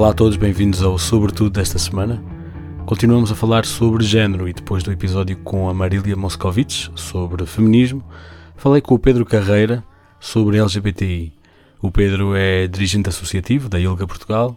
[0.00, 2.24] Olá a todos, bem-vindos ao Sobretudo desta semana.
[2.86, 8.02] Continuamos a falar sobre género e depois do episódio com a Marília Moscovitch sobre feminismo,
[8.56, 9.84] falei com o Pedro Carreira
[10.18, 11.34] sobre LGBTI.
[11.82, 14.56] O Pedro é dirigente associativo da ILGA Portugal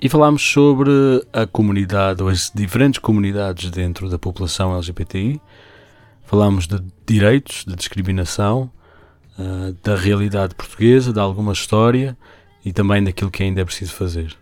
[0.00, 0.90] e falámos sobre
[1.32, 5.40] a comunidade ou as diferentes comunidades dentro da população LGBTI.
[6.24, 8.68] Falámos de direitos, de discriminação,
[9.38, 12.18] ah, da realidade portuguesa, de alguma história
[12.64, 14.36] e também daquilo que ainda é preciso fazer.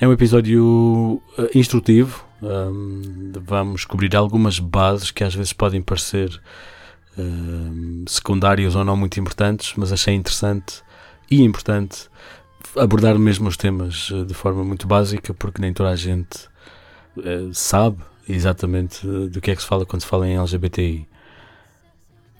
[0.00, 6.40] É um episódio uh, instrutivo, um, vamos cobrir algumas bases que às vezes podem parecer
[7.16, 10.82] uh, secundárias ou não muito importantes, mas achei interessante
[11.30, 12.08] e importante
[12.76, 16.52] abordar mesmo os temas uh, de forma muito básica, porque nem toda a gente
[17.52, 17.98] sabe
[18.28, 21.06] exatamente do que é que se fala quando se fala em LGBTI.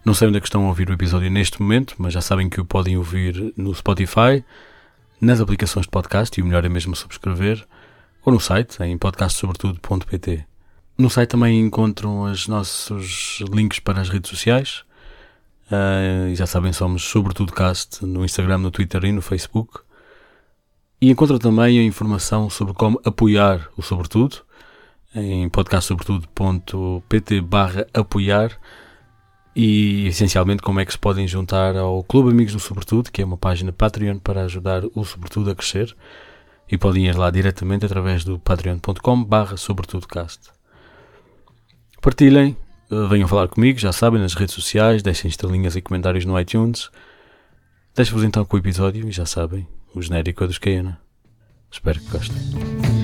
[0.05, 2.51] Não sei onde é que estão a ouvir o episódio neste momento, mas já sabem
[2.51, 4.45] que o podem ouvir no Spotify,
[5.19, 7.67] nas aplicações de podcast, e o melhor é mesmo subscrever,
[8.23, 10.45] ou no site, em podcastsobretudo.pt.
[10.99, 14.85] No site também encontram os nossos links para as redes sociais.
[15.71, 19.81] Uh, e já sabem, somos Sobretudo Cast no Instagram, no Twitter e no Facebook.
[21.01, 24.43] E encontram também a informação sobre como apoiar o Sobretudo
[25.15, 28.59] em podcastsobretudo.pt barra apoiar
[29.55, 33.25] e essencialmente como é que se podem juntar ao Clube Amigos do Sobretudo, que é
[33.25, 35.95] uma página Patreon para ajudar o Sobretudo a crescer
[36.71, 40.51] e podem ir lá diretamente através do patreon.com barra sobretudocast.
[42.01, 42.57] Partilhem,
[42.91, 46.91] eh, venham falar comigo, já sabem, nas redes sociais, deixem estrelinhas e comentários no iTunes.
[47.95, 51.01] Deixo-vos então com o episódio e já sabem, o genérico é dos Caiana.
[51.71, 53.04] Espero que gostem.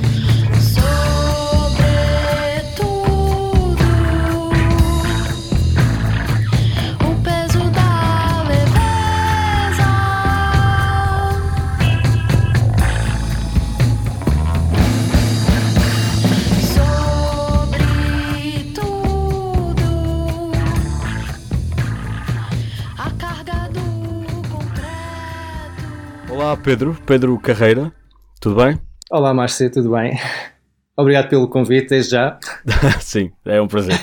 [26.50, 27.92] Olá Pedro, Pedro Carreira,
[28.40, 28.76] tudo bem?
[29.08, 30.18] Olá Márcio, tudo bem?
[30.98, 32.40] Obrigado pelo convite, desde já.
[33.00, 33.94] Sim, é um prazer.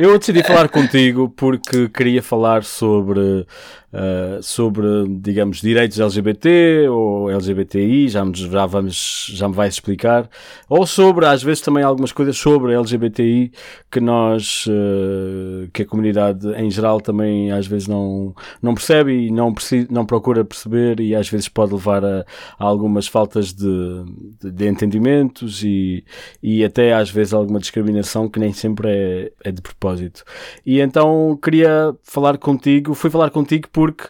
[0.00, 3.46] Eu decidi falar contigo porque queria falar sobre
[3.92, 4.86] uh, sobre,
[5.20, 10.28] digamos, direitos LGBT ou LGBTI, já me, já, vamos, já me vais explicar,
[10.68, 13.52] ou sobre, às vezes, também algumas coisas sobre LGBTI
[13.90, 19.30] que nós, uh, que a comunidade em geral também às vezes não, não percebe e
[19.30, 19.54] não,
[19.90, 22.24] não procura perceber e às vezes pode levar a,
[22.58, 24.04] a algumas faltas de,
[24.40, 26.04] de, de, entendimentos e,
[26.42, 30.24] e até às vezes alguma discriminação que nem sempre é, é de propósito.
[30.64, 34.04] E então queria falar contigo, fui falar contigo por porque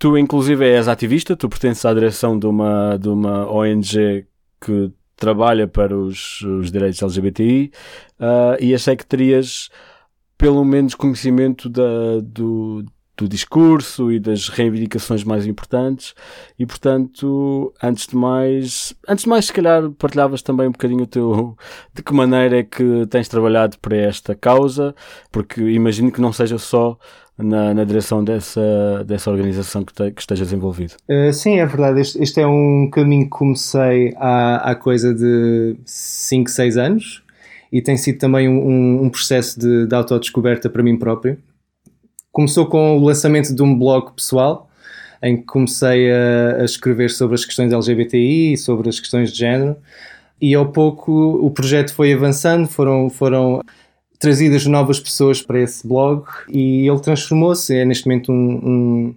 [0.00, 4.26] tu, inclusive, és ativista, tu pertences à direção de uma, de uma ONG
[4.60, 7.70] que trabalha para os, os direitos LGBTI
[8.18, 9.68] uh, e achei que terias
[10.36, 12.84] pelo menos conhecimento da, do,
[13.16, 16.14] do discurso e das reivindicações mais importantes.
[16.58, 21.06] E portanto antes de mais antes de mais se calhar partilhavas também um bocadinho o
[21.06, 21.56] teu
[21.94, 24.92] de que maneira é que tens trabalhado para esta causa
[25.30, 26.98] porque imagino que não seja só
[27.42, 30.20] na, na direção dessa, dessa organização que, te, que.
[31.08, 32.00] Uh, sim, é verdade.
[32.00, 37.22] Este, este, é um caminho que comecei há, há coisa de 5, 6 anos
[37.72, 41.38] e tem sido também um, um processo de, de autodescoberta para mim próprio.
[42.30, 44.68] Começou com o lançamento de um blog pessoal
[45.22, 49.76] em que comecei a, a escrever sobre as questões LGBTI, sobre as questões de género,
[50.40, 53.62] e ao pouco o projeto foi avançando, foram, foram
[54.22, 57.76] trazidas novas pessoas para esse blog e ele transformou-se.
[57.76, 59.14] É neste momento um,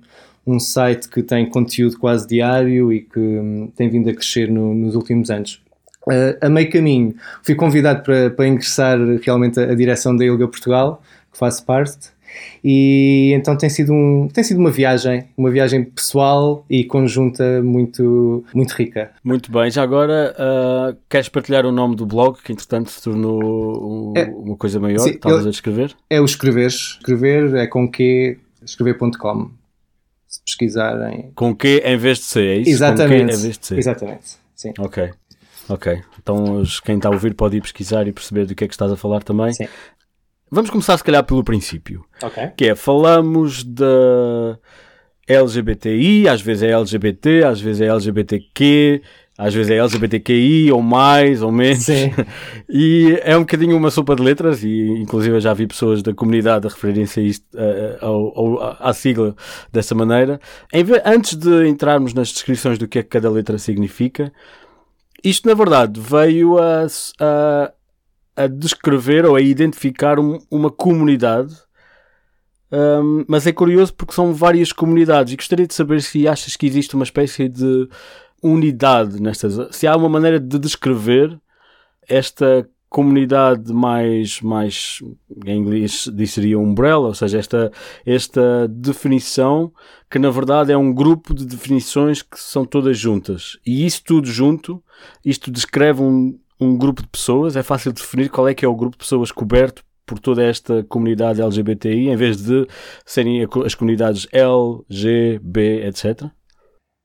[0.48, 4.50] um, um, site que tem conteúdo quase diário e que um, tem vindo a crescer
[4.50, 5.62] no, nos últimos anos.
[6.08, 11.04] Uh, a meio caminho fui convidado para, para ingressar realmente a, direção da ILGA Portugal,
[11.32, 12.10] que faço parte,
[12.64, 18.44] e então tem sido, um, tem sido uma viagem, uma viagem pessoal e conjunta muito,
[18.54, 19.12] muito rica.
[19.24, 24.12] Muito bem, já agora uh, queres partilhar o nome do blog que entretanto se tornou
[24.12, 25.00] um, é, uma coisa maior?
[25.00, 25.96] Sim, Estavas a escrever?
[26.10, 29.52] É o escrever, escrever é com que escrever.com.
[30.28, 31.32] Se pesquisarem.
[31.34, 32.72] Com que em vez de ser, é isso?
[32.72, 33.36] Exatamente.
[33.36, 33.78] Em vez de ser.
[33.78, 34.38] Exatamente.
[34.54, 34.74] Sim.
[34.80, 35.12] Ok.
[35.68, 38.74] Ok, então quem está a ouvir pode ir pesquisar e perceber do que é que
[38.74, 39.52] estás a falar também.
[39.52, 39.68] Sim.
[40.50, 42.06] Vamos começar, se calhar, pelo princípio.
[42.22, 42.52] Ok.
[42.56, 44.58] Que é, falamos da
[45.28, 49.02] LGBTI, às vezes é LGBT, às vezes é LGBTQ,
[49.38, 51.86] às vezes é LGBTQI, ou mais, ou menos.
[51.86, 52.12] Sim.
[52.70, 56.14] E é um bocadinho uma sopa de letras, e inclusive eu já vi pessoas da
[56.14, 57.46] comunidade a referirem-se a isto,
[58.80, 59.36] à sigla
[59.72, 60.40] dessa maneira.
[60.74, 64.32] Em, antes de entrarmos nas descrições do que é que cada letra significa,
[65.24, 66.86] isto, na verdade, veio a,
[67.20, 67.72] a,
[68.36, 71.56] a descrever ou a identificar um, uma comunidade,
[72.72, 76.66] um, mas é curioso porque são várias comunidades e gostaria de saber se achas que
[76.66, 77.88] existe uma espécie de
[78.44, 79.76] unidade nestas.
[79.76, 81.40] Se há uma maneira de descrever
[82.08, 85.00] esta comunidade mais, mais
[85.46, 87.72] em inglês seria umbrella, ou seja, esta,
[88.06, 89.72] esta definição
[90.10, 93.58] que na verdade é um grupo de definições que são todas juntas.
[93.66, 94.82] E isso tudo junto,
[95.26, 98.68] isto descreve um, um grupo de pessoas, é fácil de definir qual é que é
[98.68, 102.68] o grupo de pessoas coberto por toda esta comunidade LGBTI, em vez de
[103.06, 106.30] serem as comunidades L, G, B, etc.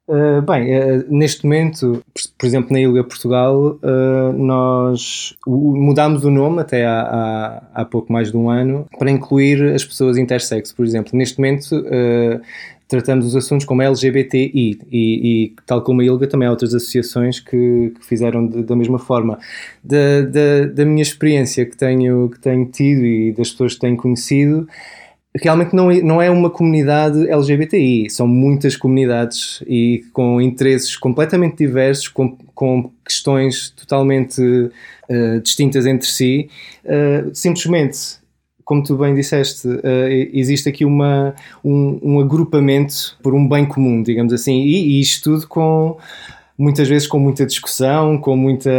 [0.08, 6.30] Uh, bem, uh, neste momento, por, por, exemplo, na Ilha Portugal, uh, nós mudámos o
[6.30, 10.74] nome até há, há, há, pouco mais de um ano para incluir as pessoas intersexo,
[10.74, 11.16] por exemplo.
[11.16, 11.84] Neste momento,
[12.90, 17.38] tratamos os assuntos como LGBTI e, e, tal como a ILGA, também há outras associações
[17.38, 19.38] que, que fizeram de, da mesma forma.
[19.82, 23.96] Da, da, da, minha experiência que tenho, que tenho tido e das pessoas que tenho
[23.96, 24.66] conhecido,
[25.40, 31.58] realmente não é, não é uma comunidade LGBTI, são muitas comunidades e com interesses completamente
[31.58, 36.50] diversos, com, com questões totalmente uh, distintas entre si.
[36.84, 38.19] Uh, simplesmente,
[38.70, 39.82] como tu bem disseste, uh,
[40.32, 41.34] existe aqui uma,
[41.64, 45.98] um, um, agrupamento por um bem comum, digamos assim, e, e isto tudo com
[46.56, 48.70] muitas vezes com muita discussão, com, muita,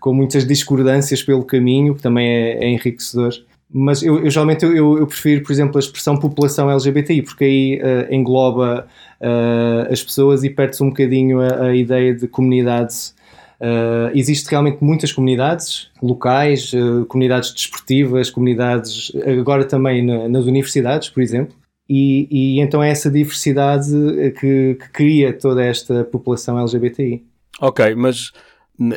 [0.00, 3.32] com muitas discordâncias pelo caminho, que também é, é enriquecedor.
[3.72, 7.80] Mas eu, eu geralmente eu, eu, prefiro, por exemplo, a expressão população LGBTI, porque aí
[7.80, 8.86] uh, engloba
[9.18, 13.15] uh, as pessoas e perde-se um bocadinho a, a, ideia de comunidade.
[13.60, 16.72] Uh, existe realmente muitas comunidades locais,
[17.08, 21.56] comunidades desportivas, comunidades agora também na, nas universidades, por exemplo,
[21.88, 23.90] e, e, então é essa diversidade
[24.38, 27.24] que, que cria toda esta população LGBTI.
[27.60, 28.32] Ok, mas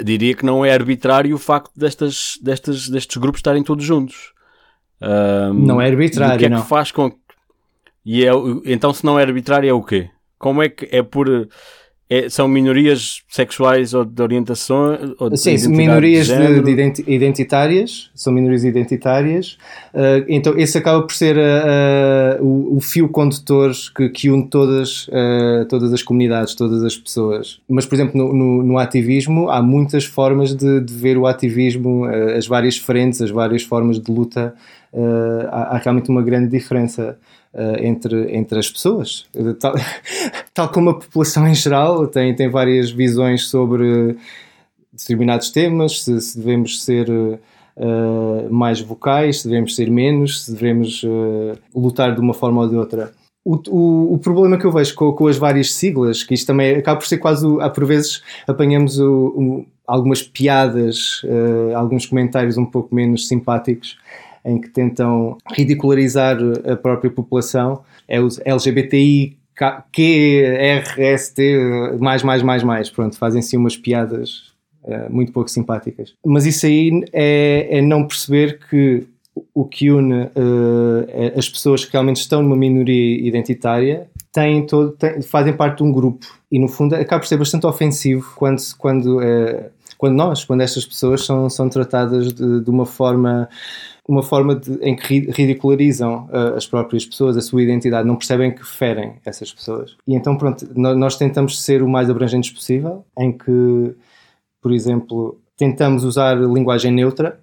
[0.04, 4.34] diria que não é arbitrário o facto destas, destas, destes grupos estarem todos juntos.
[5.02, 6.62] Um, não é arbitrário, o que é não.
[6.62, 7.10] que faz com
[8.06, 8.32] e é,
[8.66, 10.10] então se não é arbitrário é o quê?
[10.38, 11.48] Como é que é por
[12.12, 14.98] é, são minorias sexuais ou de orientação?
[15.20, 19.60] Ou de Sim, minorias de, de identitárias, são minorias identitárias.
[19.94, 25.08] Uh, então, esse acaba por ser uh, o, o, fio condutor que, que une todas,
[25.10, 27.60] uh, todas as comunidades, todas as pessoas.
[27.70, 32.06] Mas, por exemplo, no, no, no ativismo, há muitas formas de, de ver o ativismo,
[32.06, 34.56] as várias frentes, as várias formas de luta.
[35.52, 37.20] há, há realmente uma grande diferença.
[37.52, 39.26] Uh, entre, entre as pessoas.
[39.60, 39.74] Tal,
[40.54, 44.16] tal, como a população em geral tem, tem várias visões sobre
[44.94, 51.02] determinados temas, se, se devemos ser uh, mais vocais, se devemos ser menos, se devemos
[51.04, 53.12] uh, lutar de uma forma ou de outra.
[53.44, 56.76] O, o, o, problema que eu vejo com, com, as várias siglas, que isto também
[56.76, 59.00] acaba por ser quase, há por vezes apanhamos
[59.88, 61.22] algumas piadas,
[61.76, 63.98] alguns comentários um pouco menos simpáticos,
[64.44, 69.38] em que tentam ridicularizar a própria população, é os LGBTI,
[69.92, 71.42] QRST,
[72.00, 72.90] mais, mais, mais, mais.
[72.90, 74.54] Pronto, fazem-se umas piadas
[74.84, 76.14] uh, muito pouco simpáticas.
[76.26, 79.06] Mas isso aí é, é não perceber que
[79.54, 85.22] o que une uh, as pessoas que realmente estão numa minoria identitária têm todo, têm,
[85.22, 89.20] fazem parte de um grupo e no fundo acaba por ser bastante ofensivo quando, quando,
[89.20, 93.50] uh, quando nós, quando estas pessoas são, são tratadas de, de uma forma
[94.10, 98.52] uma forma de, em que ridicularizam uh, as próprias pessoas, a sua identidade, não percebem
[98.52, 99.96] que ferem essas pessoas.
[100.08, 103.96] E então, pronto, nós tentamos ser o mais abrangentes possível, em que,
[104.60, 107.40] por exemplo, tentamos usar linguagem neutra,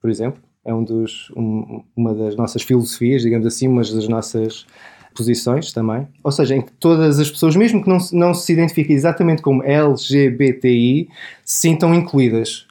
[0.00, 4.66] por exemplo, é um dos, um, uma das nossas filosofias, digamos assim, uma das nossas
[5.14, 6.08] posições também.
[6.24, 9.62] Ou seja, em que todas as pessoas, mesmo que não, não se identifiquem exatamente como
[9.62, 11.08] LGBTI,
[11.44, 12.66] se sintam incluídas.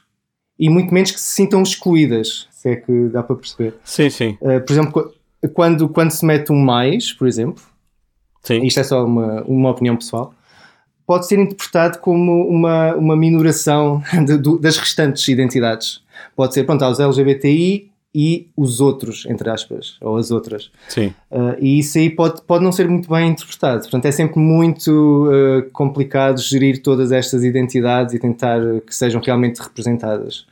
[0.58, 3.74] E muito menos que se sintam excluídas se é que dá para perceber.
[3.84, 4.36] Sim, sim.
[4.40, 5.14] Uh, por exemplo,
[5.54, 7.62] quando, quando se mete um mais, por exemplo,
[8.42, 8.64] sim.
[8.66, 10.34] isto é só uma, uma opinião pessoal,
[11.06, 16.02] pode ser interpretado como uma, uma minoração de, de, das restantes identidades.
[16.34, 20.72] Pode ser, pronto, aos LGBTI e os outros, entre aspas, ou as outras.
[20.88, 21.14] Sim.
[21.30, 23.82] Uh, e isso aí pode, pode não ser muito bem interpretado.
[23.82, 29.60] Portanto, é sempre muito uh, complicado gerir todas estas identidades e tentar que sejam realmente
[29.60, 30.44] representadas.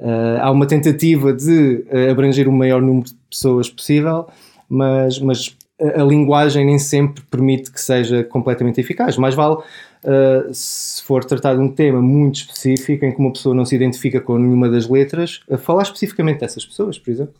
[0.00, 4.26] Uh, há uma tentativa de uh, abranger o maior número de pessoas possível,
[4.66, 9.18] mas, mas a, a, linguagem nem sempre permite que seja completamente eficaz.
[9.18, 13.66] Mais vale, uh, se for tratado um tema muito específico em que uma pessoa não
[13.66, 17.34] se identifica com nenhuma das letras, falar especificamente dessas pessoas, por exemplo.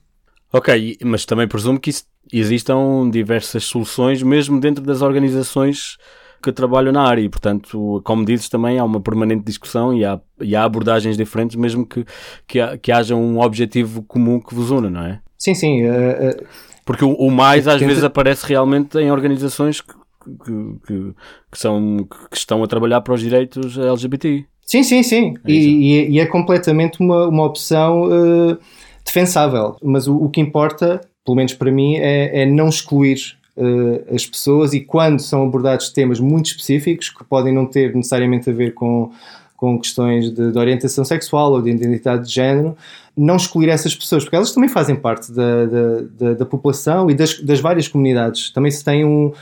[0.52, 1.90] Ok, mas também presumo que
[2.30, 5.96] existam diversas soluções, mesmo dentro das organizações
[6.42, 10.20] que trabalham na área e, portanto, como dizes, também há uma permanente discussão e há,
[10.40, 12.04] e há abordagens diferentes, mesmo que,
[12.46, 15.20] que, ha, que haja um objetivo comum que vos una, não é?
[15.38, 15.84] Sim, sim.
[15.84, 16.46] Uh, uh,
[16.84, 19.94] Porque o, o mais às vezes aparece realmente em organizações que,
[20.86, 21.14] que,
[21.50, 24.46] que, são, que estão a trabalhar para os direitos LGBTI.
[24.70, 25.34] Sim, sim, sim.
[25.44, 28.58] É e, e, é completamente uma, uma opção uh,
[29.04, 29.76] defensável.
[29.82, 34.26] Mas o, o, que importa, pelo menos para mim, é, é não excluir uh, as
[34.26, 38.72] pessoas e quando são abordados temas muito específicos que podem não ter necessariamente a ver
[38.72, 39.10] com,
[39.56, 42.76] com questões de, de, orientação sexual ou de identidade de género,
[43.16, 47.14] não excluir essas pessoas, porque elas também fazem parte da, da, da, da população e
[47.14, 48.50] das, das, várias comunidades.
[48.50, 49.32] Também se tem um,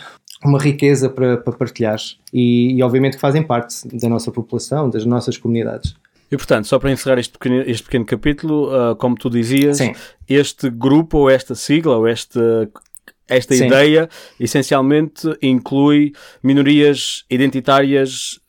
[0.44, 1.98] uma riqueza para, para partilhar
[2.32, 5.94] e, e, obviamente, que fazem parte da nossa população, das nossas comunidades.
[6.30, 9.94] E portanto, só para encerrar este pequeno, este pequeno capítulo, uh, como tu dizias, Sim.
[10.28, 12.68] este grupo ou esta sigla ou esta
[13.28, 13.66] esta Sim.
[13.66, 14.08] ideia
[14.38, 18.40] essencialmente inclui minorias identitárias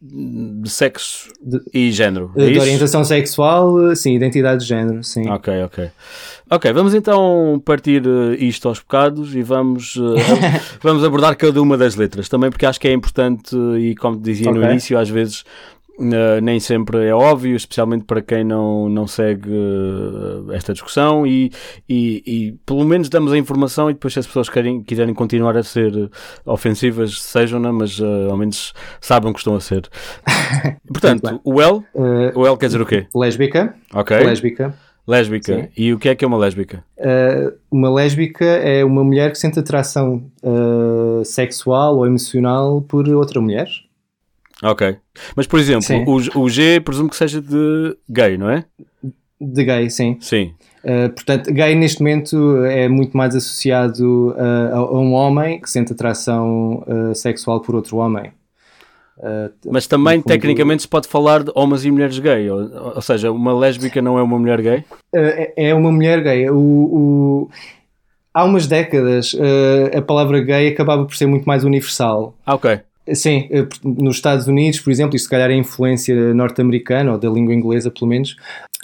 [0.00, 2.30] de sexo de, e género.
[2.36, 5.28] É de, orientação sexual, sim, identidade de género, sim.
[5.28, 5.90] Ok, ok.
[6.48, 10.14] Ok, vamos então partir uh, isto aos bocados e vamos, uh,
[10.80, 14.50] vamos abordar cada uma das letras também, porque acho que é importante e, como dizia
[14.50, 14.62] okay.
[14.62, 15.44] no início, às vezes
[15.98, 21.50] Uh, nem sempre é óbvio, especialmente para quem não, não segue uh, esta discussão e,
[21.88, 25.56] e, e, pelo menos damos a informação e depois se as pessoas querem, quiserem continuar
[25.56, 26.08] a ser
[26.46, 29.88] ofensivas, sejam, né, mas uh, ao menos sabem que estão a ser.
[30.86, 31.82] Portanto, o L,
[32.32, 33.08] o L quer dizer o quê?
[33.12, 33.74] Lésbica.
[33.92, 34.16] Ok.
[34.16, 34.74] Lésbica.
[35.04, 35.54] Lésbica.
[35.62, 35.68] Sim.
[35.76, 36.84] E o que é que é uma lésbica?
[37.70, 40.22] uma lésbica é uma mulher que sente atração
[41.24, 43.66] sexual ou emocional por outra mulher.
[44.62, 44.96] Ok.
[45.36, 48.64] Mas, por exemplo, o, o G presumo que seja de gay, não é?
[49.40, 50.16] De gay, sim.
[50.20, 50.52] Sim.
[50.84, 55.92] Uh, portanto, gay neste momento é muito mais associado uh, a, um homem que sente
[55.92, 58.32] atração uh, sexual por outro homem.
[59.66, 60.28] Mas também, fundo...
[60.28, 64.16] tecnicamente, se pode falar de homens e mulheres gay, ou, ou seja, uma lésbica não
[64.16, 64.84] é uma mulher gay?
[65.12, 66.48] É, é uma mulher gay.
[66.48, 67.50] O, o...
[68.32, 69.34] Há umas décadas,
[69.92, 72.36] a palavra gay acabava por ser muito mais universal.
[72.46, 72.80] Ah, ok.
[73.14, 77.28] Sim, eh, nos Estados Unidos, por exemplo, e se calhar a influência norte-americana ou da
[77.28, 78.36] língua inglesa, pelo menos,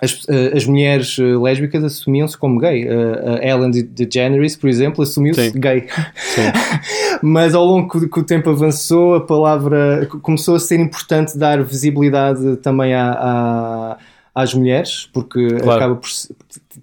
[0.02, 2.86] as, eh, as mulheres eh, lésbicas assumiam-se como gay.
[2.88, 5.86] A Ellen DeGeneres, por exemplo, assumiu-se gay.
[6.14, 6.42] Sim.
[7.22, 11.62] Mas ao longo que, que, o tempo avançou, a palavra começou a ser importante dar
[11.62, 13.98] visibilidade também à, à
[14.34, 15.70] às mulheres, porque claro.
[15.70, 16.08] acaba por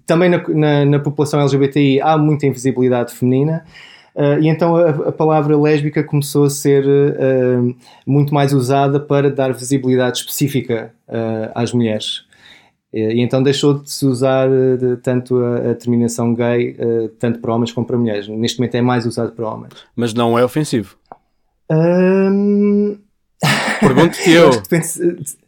[0.06, 3.62] também na, na, na população LGBTI há muita invisibilidade feminina
[4.14, 7.74] Uh, e então a, a, palavra lésbica começou a ser uh,
[8.06, 12.24] muito mais usada para dar visibilidade específica uh, às mulheres.
[12.92, 16.76] E então deixou de se usar de, tanto a, a, terminação gay,
[17.18, 18.28] tanto para homens como para mulheres.
[18.28, 19.72] Neste momento é mais usado para homens.
[19.96, 20.94] Mas não é ofensivo?
[21.70, 22.98] Um...
[23.80, 24.50] Pergunto-te eu.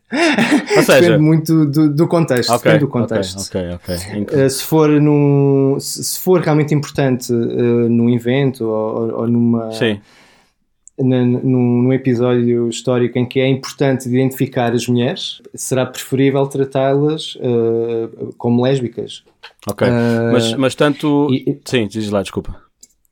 [0.82, 2.50] seja, depende muito do, do contexto.
[2.50, 3.40] Okay, depende do contexto.
[3.48, 9.28] Okay, okay, uh, se, for num, se for realmente importante uh, num evento ou, ou
[9.28, 9.72] numa.
[9.72, 10.00] Sim.
[10.96, 18.32] Num, num, episódio histórico em que é importante identificar as mulheres, será preferível tratá-las uh,
[18.38, 19.24] como lésbicas.
[19.66, 19.88] Ok,
[20.32, 21.28] mas, mas tanto.
[21.32, 22.63] E, sim, diz lá, desculpa.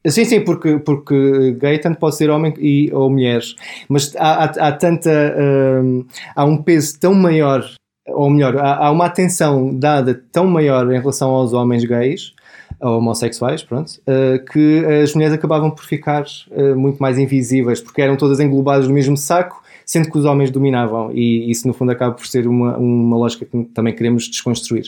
[0.07, 3.55] Sim, sim, porque, porque gay tanto pode ser homem e, ou mulheres,
[3.89, 5.11] mas há, há, há tanta.
[5.39, 6.05] Hum,
[6.35, 7.65] há um peso tão maior,
[8.09, 12.33] ou melhor, há, há, uma atenção dada tão maior em relação aos homens gays,
[12.81, 18.03] ou homossexuais, pronto, uh, que as mulheres acabavam por ficar uh, muito mais invisíveis, porque
[18.03, 21.93] eram todas englobadas no mesmo saco, sendo que os homens dominavam, e isso no fundo
[21.93, 24.87] acaba por ser uma, uma lógica que também queremos desconstruir.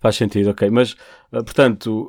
[0.00, 0.70] Faz sentido, ok.
[0.70, 0.92] Mas,
[1.30, 2.08] uh, portanto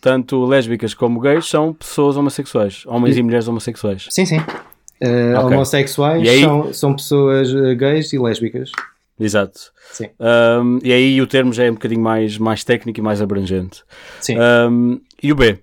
[0.00, 4.06] tanto lésbicas como gays são pessoas homossexuais, homens e, e mulheres homossexuais.
[4.10, 4.38] Sim, sim.
[4.38, 5.56] Uh, okay.
[5.56, 8.70] Homossexuais são, são pessoas eh, gays e lésbicas.
[9.18, 9.72] Exato.
[9.92, 10.08] Sim.
[10.18, 13.82] Um, e aí o termo já é um bocadinho mais, mais técnico e mais abrangente.
[14.20, 14.36] Sim.
[14.38, 15.58] Um, e o B?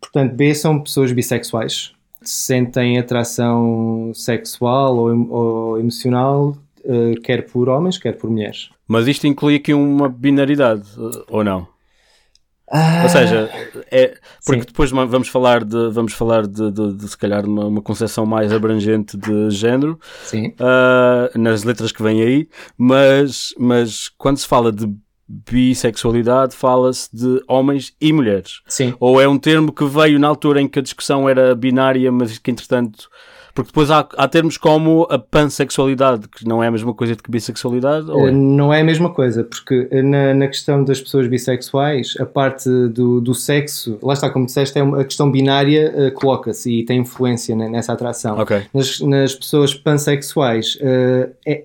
[0.00, 1.92] Portanto, B são pessoas bissexuais.
[2.22, 8.70] Sentem atração sexual ou, ou emocional, uh, quer por homens, quer por mulheres.
[8.86, 10.86] Mas isto inclui aqui uma binaridade,
[11.28, 11.66] ou não?
[12.70, 13.50] Ah, Ou seja,
[13.90, 14.66] é, porque sim.
[14.66, 18.52] depois vamos falar de, vamos falar de, de, de se calhar uma, uma concepção mais
[18.52, 19.98] abrangente de género
[20.32, 22.48] uh, nas letras que vêm aí,
[22.78, 24.88] mas, mas quando se fala de
[25.30, 28.62] bissexualidade fala-se de homens e mulheres.
[28.66, 28.94] Sim.
[28.98, 32.38] Ou é um termo que veio na altura em que a discussão era binária, mas
[32.38, 33.08] que entretanto
[33.54, 37.30] Porque depois há, há termos como a pansexualidade, que não é a mesma coisa que
[37.30, 38.10] bissexualidade?
[38.10, 38.30] Ou é?
[38.30, 43.20] Não é a mesma coisa, porque na, na questão das pessoas bissexuais, a parte do,
[43.20, 47.00] do sexo, lá está, como disseste, é uma, a questão binária uh, coloca-se e tem
[47.00, 48.38] influência nessa atração.
[48.38, 48.62] Okay.
[48.72, 51.64] Nas, nas pessoas pansexuais, uh, é,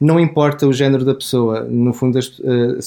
[0.00, 2.78] não importa o género da pessoa, no fundo, das, uh,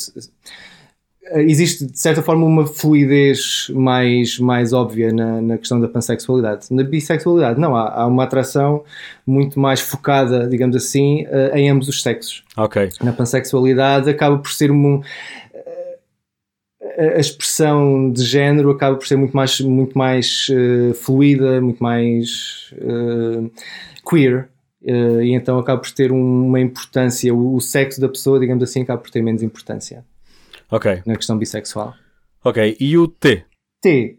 [1.36, 6.68] existe de certa forma uma fluidez mais, mais óbvia na, na questão da pansexualidade.
[6.72, 8.84] Na bissexualidade, não, há, há uma atração
[9.26, 12.44] muito mais focada, digamos assim, uh, em ambos os sexos.
[12.58, 12.90] Ok.
[13.02, 15.02] Na pansexualidade acaba por ser um,
[16.98, 22.72] a expressão de género acaba por ser muito mais, muito mais uh, fluida, muito mais
[22.74, 23.52] uh,
[24.08, 24.50] queer.
[24.84, 28.82] Uh, e então acaba por ter uma importância, o, o, sexo da pessoa, digamos assim,
[28.82, 30.04] acaba por ter menos importância.
[30.72, 31.04] Ok.
[31.06, 31.94] Na questão bissexual.
[32.44, 32.78] Ok.
[32.80, 33.46] E o T?
[33.82, 34.18] T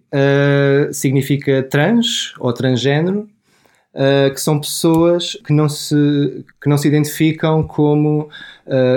[0.93, 3.29] significa trans ou transgênero,
[4.33, 8.29] que são pessoas que não se, que não se identificam como.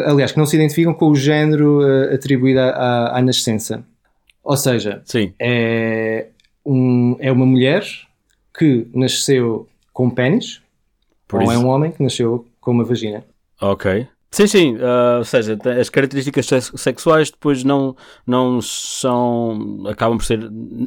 [0.05, 1.81] aliás, que não se identificam com o género
[2.13, 3.83] atribuído à, à nascença.
[4.43, 5.33] Ou seja, Sim.
[5.39, 6.27] É,
[6.65, 7.83] um, é uma mulher
[8.57, 10.62] que nasceu com pênis,
[11.31, 11.51] ou isso.
[11.51, 13.24] é um homem que nasceu com uma vagina.
[13.62, 14.07] Ok.
[14.35, 17.95] Sim, sim, uh, ou seja, as características sexuais depois não,
[18.27, 19.83] não são.
[19.87, 20.41] acabam por ser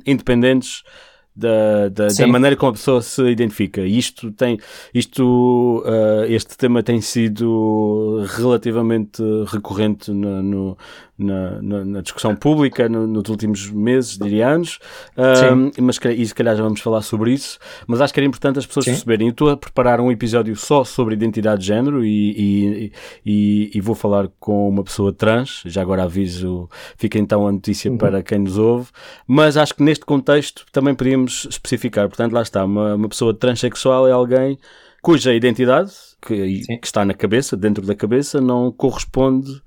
[0.05, 0.83] independentes
[1.35, 3.81] da, da, da, maneira como a pessoa se identifica.
[3.81, 4.59] Isto tem,
[4.93, 10.79] isto, uh, este tema tem sido relativamente recorrente no, no,
[11.19, 14.79] na, na, na, discussão pública no, nos últimos meses, diria anos,
[15.17, 18.59] uh, mas e se calhar já vamos falar sobre isso, mas acho que era importante
[18.59, 18.93] as pessoas Sim.
[18.93, 19.27] perceberem.
[19.27, 22.93] Eu estou a preparar um episódio só sobre identidade de género e, e,
[23.27, 27.91] e, e, vou falar com uma pessoa trans, já agora aviso, fica então a notícia
[27.91, 27.99] uhum.
[27.99, 28.89] para quem nos ouve,
[29.27, 34.07] mas acho que neste contexto também podíamos especificar, portanto lá está, uma, uma pessoa transexual
[34.07, 34.59] é alguém
[35.03, 39.63] cuja identidade, que, que está na cabeça, dentro da cabeça, não corresponde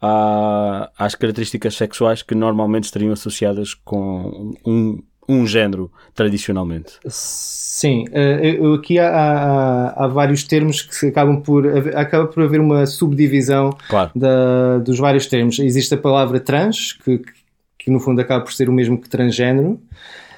[0.00, 6.98] à, às características sexuais que normalmente estariam associadas com um, um género tradicionalmente.
[7.06, 12.86] Sim, eh, aqui há, há, há, vários termos que acabam por acaba por haver uma
[12.86, 14.10] subdivisão claro.
[14.14, 15.58] da, dos vários termos.
[15.58, 17.20] Existe a palavra trans, que,
[17.78, 19.80] que no fundo acaba por ser o mesmo que transgênero,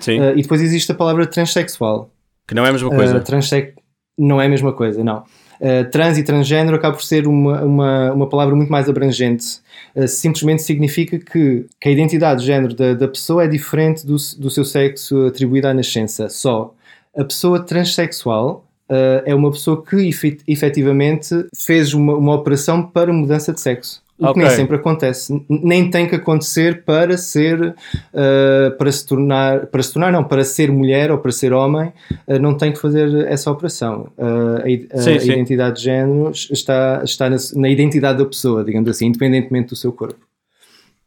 [0.00, 0.20] Sim.
[0.20, 2.10] Uh, e depois existe a palavra transexual.
[2.46, 3.18] Que não é a mesma coisa.
[3.18, 3.72] Uh.
[4.18, 5.24] Não é a mesma coisa, não.
[5.60, 9.58] Uh, trans e transgênero acaba por ser uma, uma, uma palavra muito mais abrangente.
[9.94, 14.16] Uh, simplesmente significa que, que a identidade de género da, da pessoa é diferente do,
[14.38, 16.28] do seu sexo atribuído à nascença.
[16.28, 16.74] Só
[17.16, 20.10] a pessoa transexual uh, é uma pessoa que
[20.46, 24.02] efetivamente fez uma, uma operação para mudança de sexo.
[24.18, 24.34] O okay.
[24.34, 25.44] que nem sempre acontece.
[25.48, 30.42] Nem tem que acontecer para ser, uh, para se tornar, para se tornar, não, para
[30.42, 31.92] ser mulher ou para ser homem,
[32.26, 34.08] uh, não tem que fazer essa operação.
[34.18, 35.32] Uh, a, sim, a sim.
[35.32, 39.92] identidade de género está, está na, na, identidade da pessoa, digamos assim, independentemente do seu
[39.92, 40.27] corpo.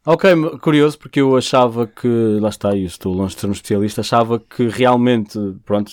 [0.03, 2.07] Ok, curioso, porque eu achava que,
[2.39, 5.91] lá está, eu estou longe de ser um especialista, achava que realmente, pronto,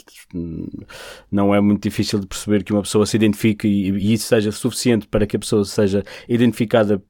[1.31, 4.51] não é muito difícil de perceber que uma pessoa se identifique e, e isso seja
[4.51, 7.03] suficiente para que a pessoa seja identificada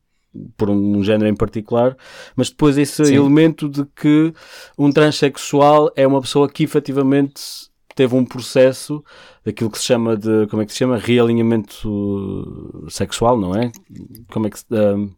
[0.56, 1.96] por um, género em particular,
[2.34, 3.14] mas depois esse Sim.
[3.14, 4.32] elemento de que
[4.76, 7.67] um transexual é uma pessoa que efetivamente
[7.98, 9.02] teve um processo
[9.44, 10.96] daquilo que se chama de, como é que se chama?
[10.96, 13.72] Realinhamento sexual, não é?
[14.30, 15.10] Como é que se, um,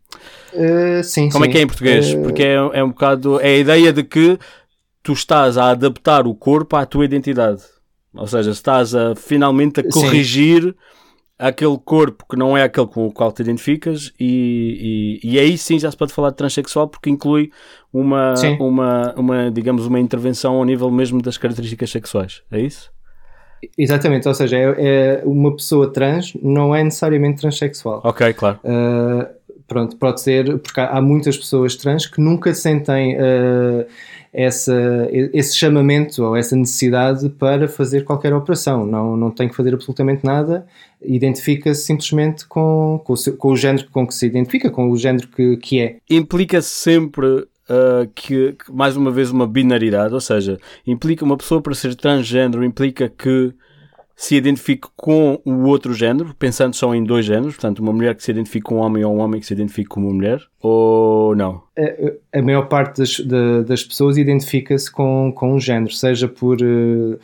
[0.54, 1.50] uh, sim, como sim.
[1.50, 2.14] é que é em português?
[2.14, 2.22] Uh...
[2.22, 4.38] Porque é, é um bocado, é a ideia de que
[5.02, 7.62] tu estás a adaptar o corpo à tua identidade.
[8.14, 10.74] Ou seja, estás a finalmente a corrigir sim
[11.40, 15.56] aquele corpo que não é aquele com o qual te identificas e, e, e, aí
[15.56, 17.50] sim já se pode falar de transexual porque inclui
[17.92, 22.90] uma, uma, uma, digamos, uma intervenção ao nível mesmo das características sexuais, é isso?
[23.76, 28.00] Exatamente, ou seja, é, é uma pessoa trans não é necessariamente transexual.
[28.04, 28.58] Ok, claro.
[28.64, 29.26] Uh,
[29.66, 33.84] pronto, pode ser, porque há, há, muitas pessoas trans que nunca sentem uh,
[34.32, 38.86] essa, esse chamamento ou essa necessidade para fazer qualquer operação.
[38.86, 40.66] Não, não tem que fazer absolutamente nada,
[41.02, 44.96] identifica-se simplesmente com, com, o, seu, com o género com que se identifica, com o
[44.96, 45.96] género que, que é.
[46.08, 51.74] Implica sempre uh, que, mais uma vez, uma binaridade, ou seja, implica uma pessoa para
[51.74, 53.54] ser transgênero, implica que
[54.20, 58.22] se identifique com o outro género, pensando só em dois géneros, portanto, uma mulher que
[58.22, 61.34] se identifique com um homem ou um homem que se identifique com uma mulher, ou
[61.34, 61.62] não?
[61.78, 66.58] A, a maior parte das, de, das pessoas identifica-se com, com um género, seja por
[66.60, 67.18] uh,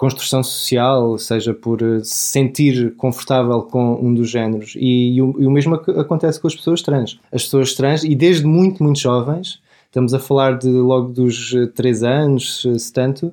[0.00, 4.72] construção social, seja por uh, se sentir confortável com um dos géneros.
[4.74, 7.20] E, e, o, e o mesmo acontece com as pessoas trans.
[7.30, 12.04] As pessoas trans, e desde muito, muito jovens, estamos a falar de logo dos 3
[12.04, 13.32] anos, se tanto,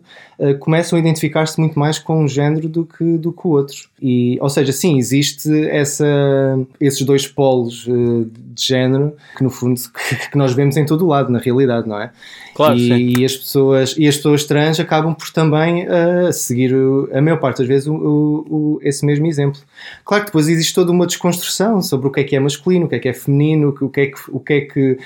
[0.59, 3.87] começam a identificar-se muito mais com um género do que, do que o outro.
[4.01, 6.05] E, ou seja, sim, existe essa,
[6.81, 11.07] esses dois polos de género que no fundo que, que nós vemos em todo o
[11.07, 12.11] lado, na realidade, não é?
[12.55, 17.07] Claro, e, e, as pessoas e as pessoas trans acabam por também uh, seguir o,
[17.13, 19.61] a maior parte das vezes o, o, esse mesmo exemplo.
[20.03, 22.89] Claro que depois existe toda uma desconstrução sobre o que é que é masculino, o
[22.89, 24.97] que é que é feminino, o que é que, o que, é que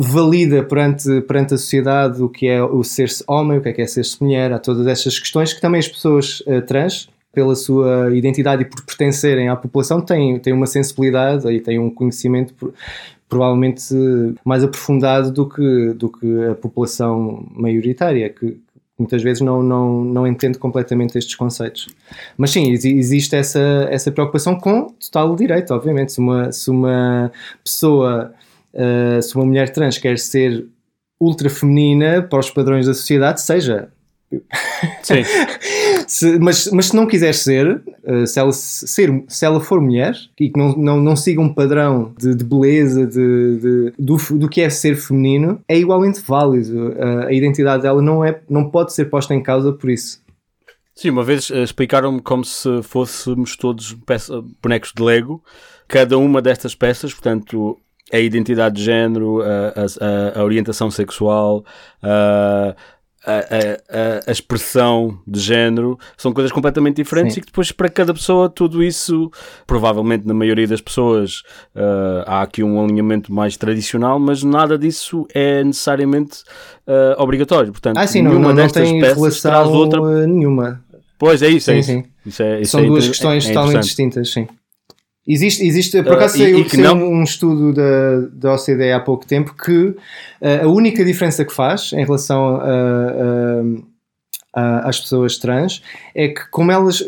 [0.00, 3.82] valida perante, perante a sociedade o que é o ser-se homem, o que é que
[3.82, 8.14] é ser-se mulher, há todas estas questões que também as pessoas uh, trans pela sua
[8.14, 12.54] identidade e por pertencerem à população têm, têm uma sensibilidade e têm um conhecimento
[13.28, 13.92] provavelmente
[14.44, 18.56] mais aprofundado do que, do que a população maioritária, que
[18.96, 21.88] muitas vezes não, não, não entende completamente estes conceitos.
[22.36, 26.12] Mas sim, existe essa, essa preocupação com total direito, obviamente.
[26.12, 27.30] Se uma, se uma
[27.62, 28.32] pessoa,
[28.78, 30.66] uh, se uma mulher trans quer ser
[31.20, 33.90] ultra feminina para os padrões da sociedade, seja.
[35.02, 35.22] Sim.
[36.06, 40.16] Se, mas, mas se não quiser ser, uh, se, ela, ser, se ela for mulher
[40.40, 44.48] e que não, não, não siga um padrão de, de beleza, de, de, do, do
[44.48, 46.92] que é ser feminino, é igualmente válido.
[46.92, 50.22] Uh, a identidade dela não, é, não pode ser posta em causa por isso.
[50.94, 53.94] Sim, uma vez uh, explicaram-me como se fôssemos todos
[54.62, 55.44] bonecos de Lego,
[55.86, 57.78] cada uma destas peças, portanto,
[58.12, 61.64] a identidade de género, a, a, a orientação sexual,
[62.02, 62.74] a,
[64.26, 67.40] a, expressão de género são coisas completamente diferentes Sim.
[67.40, 69.30] e que depois para cada pessoa tudo isso,
[69.66, 71.42] provavelmente na maioria das pessoas
[71.74, 76.38] uh, há aqui um alinhamento mais tradicional, mas nada disso é necessariamente
[76.86, 77.70] uh, obrigatório.
[77.72, 80.26] Portanto, ah, sim, não, não, não tem relação outra...
[80.26, 80.82] nenhuma.
[81.18, 81.90] Pois é isso, sim, é isso.
[81.90, 82.04] Sim.
[82.24, 84.46] isso, é, isso São é duas questões é totalmente distintas, sim.
[85.28, 87.06] Existe, existe por acaso uh, saiu, saiu não...
[87.06, 89.96] um estudo da, da OCDE há pouco tempo que uh,
[90.62, 93.62] a única diferença que faz em relação a, a,
[94.54, 95.82] a, às pessoas trans
[96.14, 97.04] é que como elas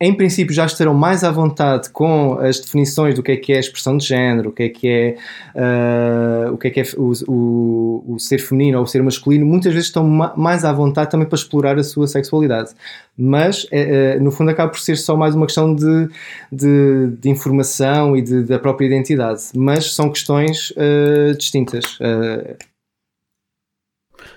[0.00, 3.56] em princípio já estarão mais à vontade com as definições do que é que é
[3.56, 5.16] a expressão de género, o que é que é,
[5.56, 9.44] uh, o, que é, que é o, o, o, ser feminino ou o ser masculino,
[9.44, 12.70] muitas vezes estão ma mais à vontade também para explorar a sua sexualidade.
[13.16, 16.08] Mas, uh, no fundo, acaba por ser só mais uma questão de,
[16.52, 19.42] de, de informação e de, da própria identidade.
[19.56, 21.98] Mas são questões uh, distintas.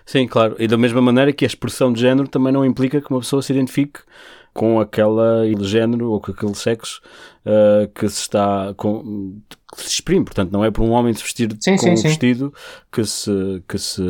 [0.06, 0.56] Sim, claro.
[0.58, 3.44] E da mesma maneira que a expressão de género também não implica que uma pessoa
[3.44, 4.00] se identifique
[4.54, 7.02] com aquela género ou com aquele sexo
[7.46, 9.36] uh, que se está com,
[9.76, 11.98] que se exprime, portanto não é por um homem se vestir sim, com sim, um
[11.98, 12.08] sim.
[12.10, 12.54] vestido
[12.92, 14.02] que se que se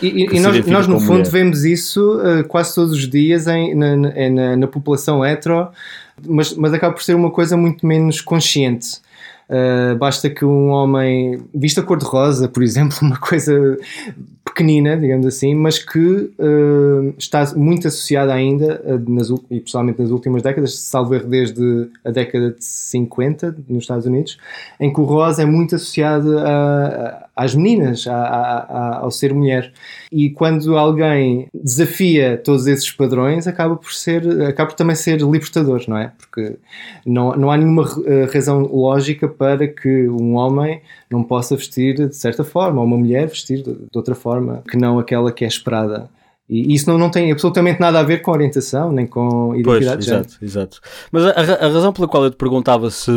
[0.00, 1.30] e, e se nós, nós no fundo mulher.
[1.30, 5.68] vemos isso uh, quase todos os dias em, na, na, na população hetero
[6.26, 9.04] mas, mas acaba por ser uma coisa muito menos consciente
[9.48, 13.78] Uh, basta que um homem vista cor-de-rosa, por exemplo, uma coisa
[14.46, 20.42] pequenina, digamos assim, mas que uh, está muito associada ainda, nas, e principalmente nas últimas
[20.42, 24.38] décadas, salvo erro desde a década de 50 nos Estados Unidos,
[24.80, 29.70] em que o rosa é muito associado a, às meninas, a, ao ser mulher.
[30.10, 35.84] E quando alguém desafia todos esses padrões, acaba por ser, acaba por também ser libertador,
[35.86, 36.12] não é?
[36.16, 36.56] Porque
[37.04, 37.84] não, não há nenhuma
[38.32, 43.28] razão lógica para que um homem não possa vestir de certa forma, ou uma mulher
[43.28, 46.08] vestir de outra forma, que não aquela que é esperada.
[46.48, 50.06] E isso não, não tem absolutamente nada a ver com orientação, nem com identidade pois,
[50.06, 50.80] exato, exato.
[51.10, 53.10] Mas a, a, razão pela qual eu te perguntava se,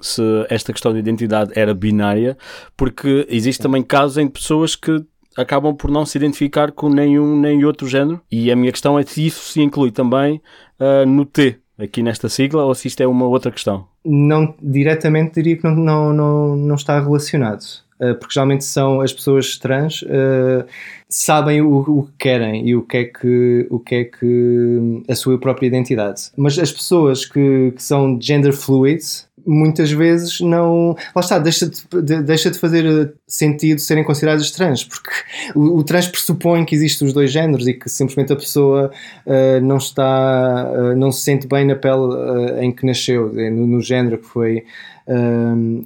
[0.00, 2.36] se esta questão de identidade era binária,
[2.76, 5.04] porque existe também casos em pessoas que
[5.36, 9.02] acabam por não se identificar com nenhum nem outro género, e a minha questão é
[9.02, 10.40] se isso se inclui também
[10.80, 15.34] uh, no T, aqui nesta sigla, ou se isto é uma outra questão não diretamente
[15.34, 17.62] diria que não, não, não, não está relacionado.
[18.00, 20.66] Uh, porque geralmente são as pessoas trans uh,
[21.14, 25.14] sabem o, o, que querem e o que é que o que é que a
[25.14, 29.02] sua própria identidade mas as pessoas que, que são gender fluid
[29.46, 30.96] muitas vezes não.
[31.14, 35.10] Lá está, deixa de, deixa de fazer sentido serem considerados trans, porque
[35.54, 38.90] o, o, trans pressupõe que existem os dois géneros e que simplesmente a pessoa
[39.26, 40.70] uh, não está.
[40.70, 44.26] Uh, não se sente bem na pele uh, em que nasceu, no, no género que
[44.26, 44.64] foi,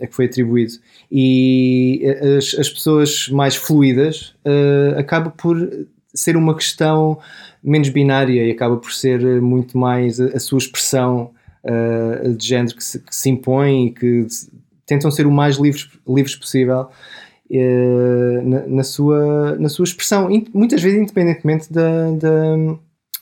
[0.00, 0.74] a que foi atribuído.
[1.10, 2.02] E
[2.36, 4.34] as, as pessoas mais fluídas
[4.96, 5.56] acaba por
[6.14, 7.18] ser uma questão
[7.62, 11.30] menos binária e acaba por ser muito mais a, a sua expressão
[11.64, 14.26] uh, de género que se, que se impõem e que
[14.86, 16.88] tentam ser o mais livres, livres possível
[17.50, 22.56] uh, na, na, sua, na sua expressão, muitas vezes independentemente da, da,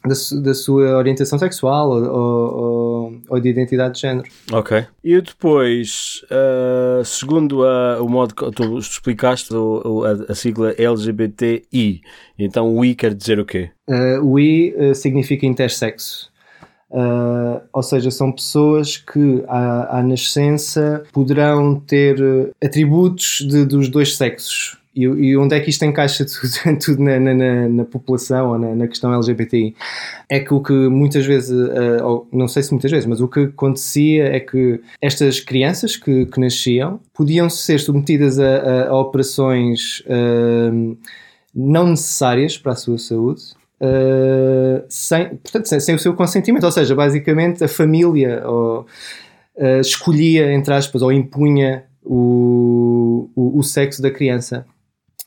[0.06, 4.28] da, da sua orientação sexual ou, ou, ou, de identidade de género.
[4.52, 4.84] Ok.
[5.02, 12.02] E depois, uh, segundo a, o modo que tu explicaste, o, a, a, sigla LGBTI,
[12.38, 13.70] então o I quer dizer o quê?
[13.88, 16.32] Uh, o I uh, significa intersexo.
[16.90, 22.16] Uh, ou seja, são pessoas que à, à nascença poderão ter
[22.62, 24.76] atributos de, dos dois sexos.
[24.94, 28.74] E, e, onde é que isto encaixa tudo, tudo na, na, na, população ou na,
[28.76, 29.74] na, questão LGBTI?
[30.28, 33.26] É que o que muitas vezes, uh, ou não sei se muitas vezes, mas o
[33.26, 39.00] que acontecia é que estas crianças que, que nasciam podiam ser submetidas a, a, a
[39.00, 40.96] operações uh,
[41.52, 43.42] não necessárias para a sua saúde.
[43.80, 48.86] Uh, sem, portanto, sem, sem, o seu consentimento, ou seja, basicamente a família ou,
[49.80, 54.64] escolhia, entre aspas, ou impunha o, o, o sexo da criança.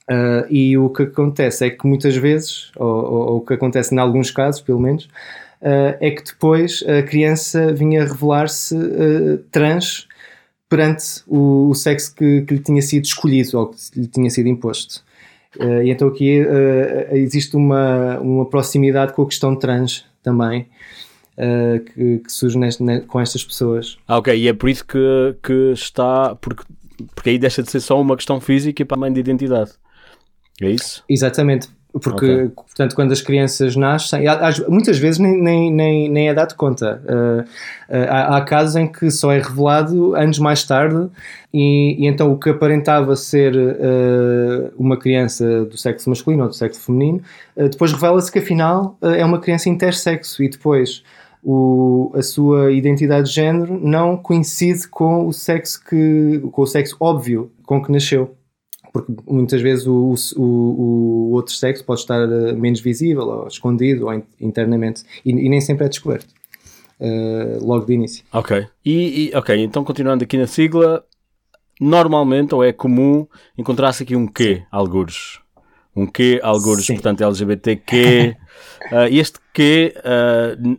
[0.10, 4.32] Uh, e o que acontece é que muitas vezes, ou, o que acontece em alguns
[4.32, 5.04] casos, pelo menos,
[5.62, 10.08] uh, é que depois a criança vinha revelar-se uh, trans
[10.70, 14.48] perante o, o sexo que, que, lhe tinha sido escolhido ou que lhe tinha sido
[14.48, 15.02] imposto.
[15.84, 16.46] e então aqui
[17.12, 20.68] existe uma, uma proximidade com a questão trans também.
[21.38, 23.98] Que, que, surge neste, com estas pessoas.
[24.08, 26.36] Ah, ok, e é por isso que, que está.
[26.36, 26.64] Porque,
[27.16, 29.72] porque aí deixa de ser só uma questão física e para a mãe de identidade.
[30.62, 31.04] É isso?
[31.08, 31.70] Exatamente.
[32.00, 32.50] Porque, okay.
[32.50, 34.24] portanto, quando as crianças nascem,
[34.68, 37.02] muitas vezes nem, nem, nem, nem é dado conta.
[37.06, 41.10] Uh, uh, há, há, casos em que só é revelado anos mais tarde,
[41.54, 46.56] e, e então o que aparentava ser uh, uma criança do sexo masculino ou do
[46.56, 47.22] sexo feminino,
[47.56, 51.04] depois revela-se que afinal é uma criança intersexo, e depois
[51.44, 56.98] o, a sua identidade de género não coincide com o sexo que com o sexo
[57.00, 58.37] óbvio com que nasceu
[59.02, 64.08] porque muitas vezes o, o, o, outro sexo pode estar eh, menos visível, ou escondido,
[64.08, 66.28] ou internamente, e, e nem sempre é descoberto.
[67.00, 68.26] Uh, logo de início.
[68.34, 68.66] Ok.
[68.84, 71.04] E, e, ok, então continuando aqui na sigla,
[71.80, 75.40] normalmente ou é comum encontrar-se aqui um Q, algures.
[75.96, 76.94] Um Q, algures, Sim.
[76.94, 78.36] portanto LGBTQ.
[78.92, 80.78] uh, este Q uh,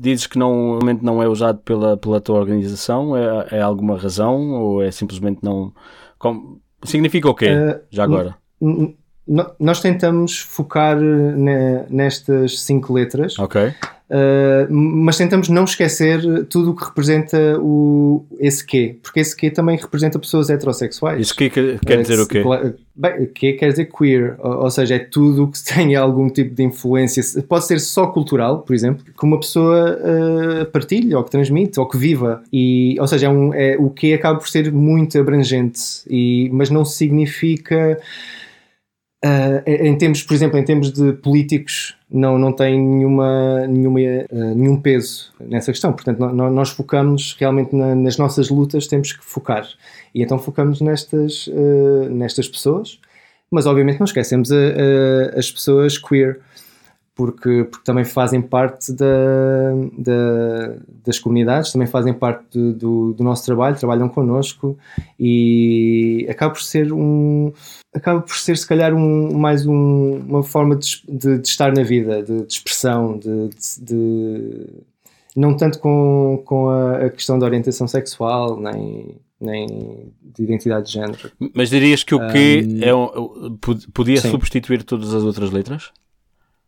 [0.00, 3.16] dizes que não, realmente não é usado pela, pela tua organização?
[3.16, 5.72] É, é alguma razão ou é simplesmente não.
[6.18, 8.36] Como, Significa o quê, uh, já agora?
[9.58, 10.98] Nós tentamos focar
[11.88, 13.38] nestas cinco letras.
[13.38, 13.72] Ok.
[14.12, 19.50] Uh, mas tentamos não esquecer tudo o que representa o, esse quê, porque esse quê
[19.50, 21.18] também representa pessoas heterossexuais.
[21.18, 22.44] Isso quê quer, quer dizer uh, o quê?
[22.94, 26.54] Bem, quê quer dizer queer, ou, ou seja, é tudo o que tenha algum tipo
[26.54, 31.30] de influência, pode ser só cultural, por exemplo, que uma pessoa uh, partilhe, ou que
[31.30, 34.70] transmite, ou que viva, e, ou seja, é um, é, o que acaba por ser
[34.70, 37.98] muito abrangente, e, mas não significa
[39.24, 44.54] Uh, em termos, por exemplo, em termos de políticos, não, não tem nenhuma, nenhuma, uh,
[44.56, 45.92] nenhum peso nessa questão.
[45.92, 49.64] Portanto, nós focamos realmente na, nas nossas lutas, temos que focar.
[50.12, 52.98] E então focamos nestas, uh, nestas pessoas,
[53.48, 56.40] mas obviamente não esquecemos a, a, as pessoas queer
[57.14, 59.06] porque, porque também fazem parte da,
[59.98, 64.78] da, das comunidades, também fazem parte do, do, do, nosso trabalho, trabalham connosco
[65.20, 67.52] e acaba por ser um
[67.94, 71.82] acaba por ser se calhar um, mais um, uma forma de, de, de, estar na
[71.82, 74.66] vida, de, de expressão, de,
[75.36, 80.92] não tanto com, com a, a, questão da orientação sexual, nem, nem de identidade de
[80.92, 81.30] género.
[81.54, 83.58] Mas dirias que o que um, é um,
[83.92, 84.30] podia sim.
[84.30, 85.90] substituir todas as outras letras?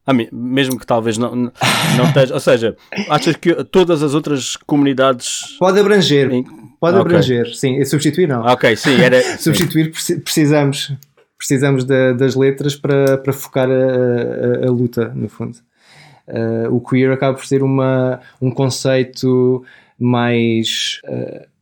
[0.07, 2.35] Ah, mesmo que talvez não, não esteja.
[2.35, 2.77] Ou seja,
[3.09, 5.57] achas que todas as outras comunidades.
[5.59, 6.29] Pode abranger.
[6.79, 7.17] Pode okay.
[7.17, 7.77] abranger, sim.
[7.77, 8.43] E substituir não.
[8.43, 9.01] Ok, sim.
[9.01, 9.91] Era, substituir
[10.23, 10.93] precisamos.
[11.37, 15.59] Precisamos das letras para, para focar a, a, a luta, no fundo.
[16.27, 19.63] Uh, o queer acaba por ser uma, um conceito
[19.99, 21.01] mais.
[21.05, 21.55] Uh,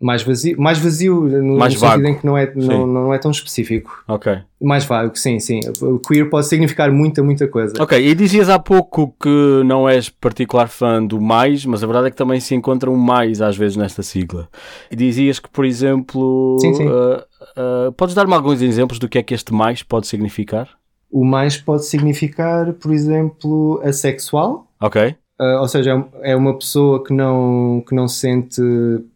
[0.00, 1.94] mais vazio, mais vazio no, mais no vago.
[1.94, 4.04] sentido em que não é, não, não é tão específico.
[4.06, 4.38] Ok.
[4.60, 5.60] Mais vago, sim, sim.
[5.82, 7.74] O queer pode significar muita, muita coisa.
[7.80, 12.08] Ok, e dizias há pouco que não és particular fã do mais, mas a verdade
[12.08, 14.48] é que também se encontra um mais às vezes nesta sigla.
[14.88, 16.86] E dizias que, por exemplo, sim, sim.
[16.86, 17.20] Uh,
[17.56, 20.68] uh, podes dar-me alguns exemplos do que é que este mais pode significar?
[21.10, 24.66] O mais pode significar, por exemplo, assexual.
[24.80, 25.16] Ok.
[25.40, 28.60] Uh, ou seja, é uma pessoa que não, que não sente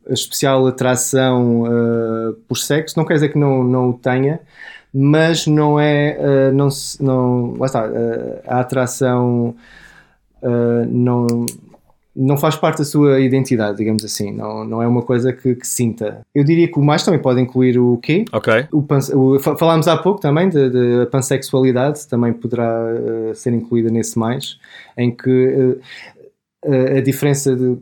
[0.08, 4.38] especial atração uh, por sexo, não quer dizer que não, não o tenha,
[4.94, 6.68] mas não é, uh, não,
[7.00, 7.90] não, lá está,
[8.46, 9.56] a atração
[10.88, 11.26] não,
[12.14, 15.66] não faz parte da sua identidade, digamos assim, não, não é uma coisa que, que
[15.66, 16.20] sinta.
[16.34, 18.24] Eu diria que o mais também pode incluir o quê?
[18.32, 18.66] Ok.
[18.70, 24.18] O, pan, o falámos há pouco também da pansexualidade, também poderá uh, ser incluída nesse
[24.18, 24.58] mais,
[24.96, 27.78] em que uh, a diferença de,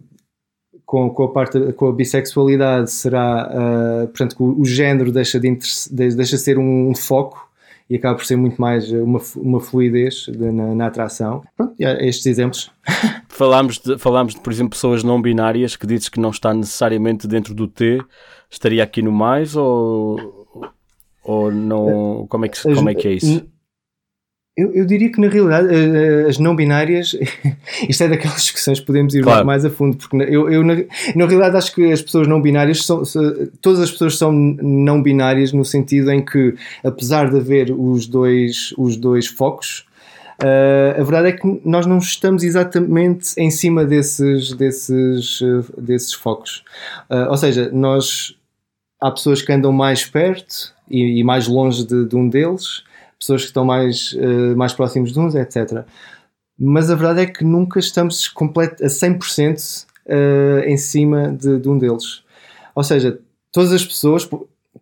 [0.87, 5.41] com, com, a parte com a bissexualidade será, uh, portanto, que o, o género deixa
[5.41, 5.59] de,
[5.91, 7.50] deixa de ser um, um foco
[7.91, 11.43] e acaba por ser muito mais uma, uma fluidez de, na, na, atração.
[11.57, 12.71] Pronto, estes exemplos.
[13.29, 17.27] Falámos, de, falámos de, por exemplo, pessoas não binárias que dizes que não está necessariamente
[17.27, 18.01] dentro do T,
[18.51, 20.47] estaria aqui no mais ou,
[21.25, 22.27] ou não?
[22.29, 23.49] Como é que, como é, que é isso?
[24.61, 27.17] Eu, eu, diria que na realidade eh, as não binárias,
[27.89, 29.47] isto é daquelas discussões que podemos ir claro.
[29.47, 32.85] mais a fundo, porque eu, eu na, na, realidade acho que as pessoas não binárias
[32.85, 33.03] são,
[33.61, 38.75] todas as pessoas são não binárias no sentido em que, apesar de haver os dois,
[38.77, 39.87] os dois focos,
[40.43, 46.15] Uh, a verdade é que nós não estamos exatamente em cima desses, desses, uh, desses
[46.15, 46.65] focos.
[47.11, 48.35] Uh, ou seja, nós
[49.01, 52.83] há pessoas que andam mais perto e, e mais longe de, de, um deles,
[53.21, 55.85] pessoas que estão mais, uh, mais próximos de uns, etc.
[56.59, 61.79] Mas a verdade é que nunca estamos a 100% uh, em cima de, de, um
[61.79, 62.23] deles.
[62.75, 63.19] Ou seja,
[63.53, 64.29] todas as pessoas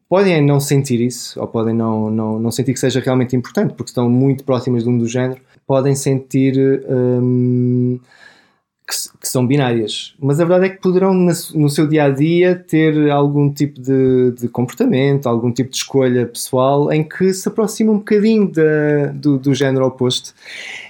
[0.08, 3.90] podem não sentir isso, ou podem não, não, não sentir que seja realmente importante, porque
[3.90, 6.84] estão muito próximas de um do género, podem sentir.
[6.88, 8.00] Um,
[8.88, 12.56] que, que, são binárias, mas a verdade é que poderão no seu dia a dia
[12.56, 17.92] ter algum tipo de, de, comportamento, algum tipo de escolha pessoal em que se aproxima
[17.92, 18.50] um bocadinho
[19.14, 20.32] do, do género oposto.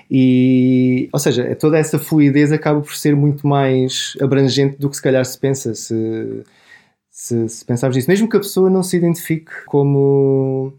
[0.08, 5.02] E, ou seja, toda essa fluidez acaba por ser muito mais abrangente do que se
[5.02, 6.44] calhar se pensa, se,
[7.10, 8.08] se, se pensarmos nisso.
[8.08, 10.72] Mesmo que a pessoa não se identifique como,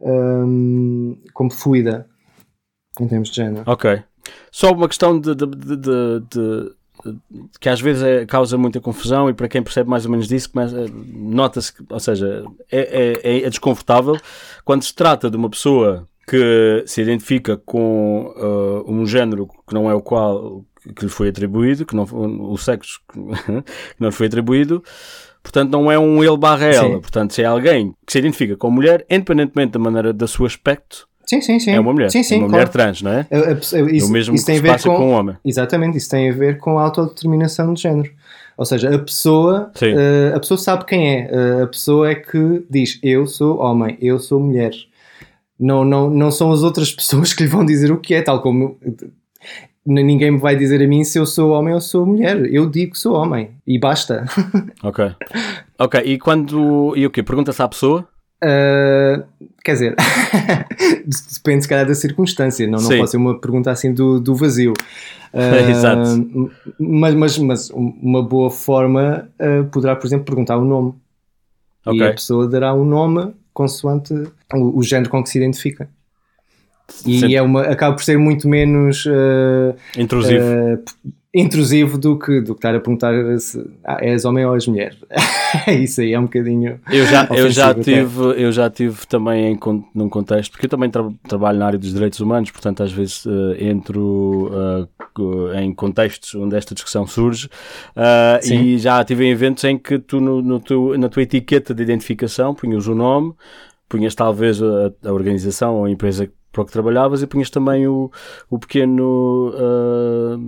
[0.00, 2.06] um, como fluida
[2.98, 3.64] em termos de género.
[3.66, 4.02] Ok.
[4.50, 6.74] Só uma questão de, de, de, de
[7.60, 10.50] que às vezes é, causa muita confusão e para quem percebe mais ou menos disso,
[11.12, 14.16] nota-se que, ou seja, é, é, é, desconfortável
[14.64, 19.90] quando se trata de uma pessoa que se identifica com uh, um género que não
[19.90, 20.64] é o qual
[20.96, 23.20] que lhe foi atribuído, que não o sexo que
[24.00, 24.82] não lhe foi atribuído,
[25.42, 27.00] portanto não é um ele barra ela, Sim.
[27.00, 31.06] portanto se é alguém que se identifica com mulher, independentemente da maneira do seu aspecto,
[31.26, 31.70] Sim, sim, sim.
[31.70, 32.10] É uma mulher.
[32.10, 32.52] Sim, sim, é uma claro.
[32.52, 33.26] mulher trans, não é?
[33.60, 35.36] isso, é o mesmo isso que se passa com, com, um homem.
[35.44, 38.10] Exatamente, isso tem a ver com a autodeterminação de género.
[38.56, 41.30] Ou seja, a pessoa, uh, a pessoa sabe quem é.
[41.32, 44.72] Uh, a pessoa é que diz eu sou homem, eu sou mulher.
[45.58, 48.40] Não, não, não são as outras pessoas que lhe vão dizer o que é, tal
[48.40, 48.78] como
[49.86, 52.44] ninguém me vai dizer a mim se eu sou homem ou sou mulher.
[52.52, 54.24] Eu digo que sou homem e basta.
[54.82, 55.12] ok.
[55.78, 56.94] Ok, e quando.
[56.96, 57.22] E o quê?
[57.22, 58.06] Pergunta-se à pessoa?
[58.44, 59.24] Uh,
[59.64, 59.96] quer dizer,
[61.32, 64.74] depende se calhar da circunstância, não, não pode ser uma pergunta assim do, do vazio.
[65.32, 66.52] Uh, Exato.
[66.78, 70.94] Mas, mas, mas uma boa forma uh, poderá, por exemplo, perguntar o nome.
[71.86, 72.00] Okay.
[72.00, 74.12] E a pessoa dará um nome consoante
[74.52, 75.88] o, o género com que se identifica.
[77.06, 79.06] E é uma, acaba por ser muito menos
[79.96, 80.44] intrusivo
[81.34, 84.94] intrusivo do que, do que estar a perguntar se ah, és homem ou és mulher.
[85.68, 86.80] Isso aí é um bocadinho.
[86.88, 89.58] Eu já, eu já, tive, eu já tive também em,
[89.92, 93.26] num contexto, porque eu também tra trabalho na área dos direitos humanos, portanto, às vezes
[93.26, 97.46] uh, entro uh, em contextos onde esta discussão surge
[97.96, 101.74] uh, e já tive em eventos em que tu, no, no tu, na tua etiqueta
[101.74, 103.34] de identificação, punhas o nome,
[103.88, 107.86] punhas talvez a, a organização ou a empresa para o que trabalhavas e punhas também
[107.86, 108.10] o,
[108.48, 110.38] o pequeno uh,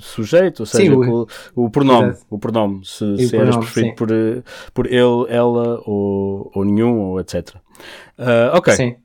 [0.00, 4.08] sujeito, ou seja, sim, o, o, pronome, o pronome, se, se eras preferido por,
[4.72, 7.56] por ele, ela ou, ou nenhum, ou etc.
[8.18, 8.72] Uh, ok.
[8.74, 8.96] Sim.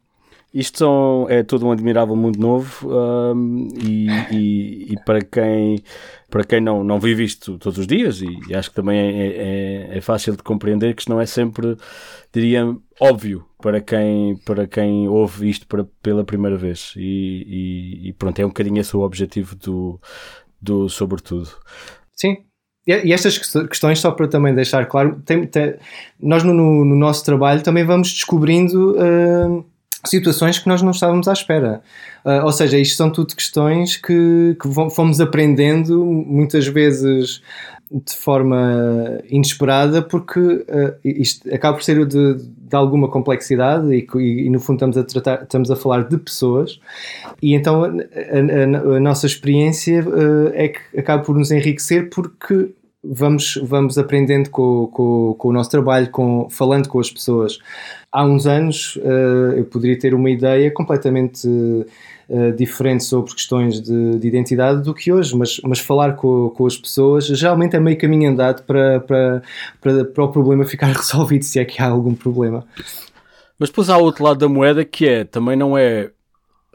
[0.53, 5.81] Isto são, é todo um admirável mundo novo um, e, e, e, para quem,
[6.29, 9.97] para quem não, não vive isto todos os dias, e acho que também é, é,
[9.97, 11.77] é fácil de compreender que isto não é sempre,
[12.33, 12.65] diria,
[12.99, 16.93] óbvio para quem, para quem ouve isto para, pela primeira vez.
[16.97, 20.01] E, e, pronto, é um bocadinho esse o objetivo do,
[20.61, 21.49] do Sobretudo.
[22.13, 22.35] Sim,
[22.85, 25.75] e estas questões, só para também deixar claro, tem, tem,
[26.19, 29.70] nós no, no, nosso trabalho também vamos descobrindo uh,
[30.05, 31.81] situações que nós não estávamos à espera.
[32.25, 37.41] Uh, ou seja, isto são tudo questões que, que fomos aprendendo muitas vezes
[37.91, 44.45] de forma inesperada, porque uh, isto acaba por ser de, de alguma complexidade e, e,
[44.45, 46.79] e, no fundo estamos a tratar, estamos a falar de pessoas
[47.41, 52.73] e então a, a, a nossa experiência uh, é que acaba por nos enriquecer porque
[53.03, 57.59] vamos, vamos aprendendo com, com, com, o nosso trabalho, com, falando com as pessoas.
[58.11, 64.17] Há uns anos uh, eu poderia ter uma ideia completamente uh, diferente sobre questões de,
[64.19, 67.97] de, identidade do que hoje, mas, mas falar com, com as pessoas geralmente é meio
[67.97, 69.41] caminho andado para, para,
[69.79, 72.65] para, para o problema ficar resolvido, se é que há algum problema.
[73.57, 76.11] Mas depois há outro lado da moeda que é, também não é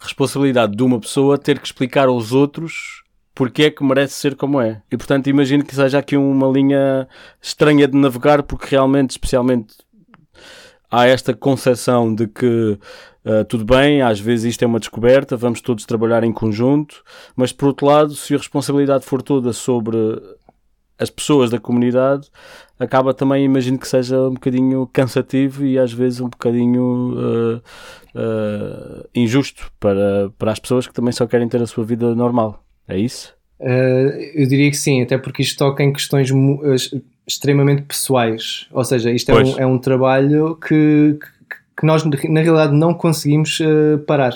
[0.00, 3.02] responsabilidade de uma pessoa ter que explicar aos outros
[3.36, 4.80] porque é que merece ser como é.
[4.90, 7.06] E portanto imagino que seja aqui uma linha
[7.40, 9.74] estranha de navegar, porque realmente, especialmente,
[10.90, 12.78] há esta concepção de que
[13.26, 17.04] uh, tudo bem, às vezes isto é uma descoberta, vamos todos trabalhar em conjunto,
[17.36, 19.98] mas por outro lado, se a responsabilidade for toda sobre
[20.98, 22.30] as pessoas da comunidade,
[22.80, 27.56] acaba também, imagino que seja um bocadinho cansativo e às vezes um bocadinho uh,
[28.14, 32.65] uh, injusto para, para as pessoas que também só querem ter a sua vida normal.
[32.88, 33.34] É isso?
[33.58, 36.30] Uh, eu diria que sim, até porque isto toca em questões
[37.26, 38.66] extremamente pessoais.
[38.70, 41.18] Ou seja, isto é um, é um, trabalho que,
[41.78, 44.34] que, nós, na realidade, não conseguimos uh, parar.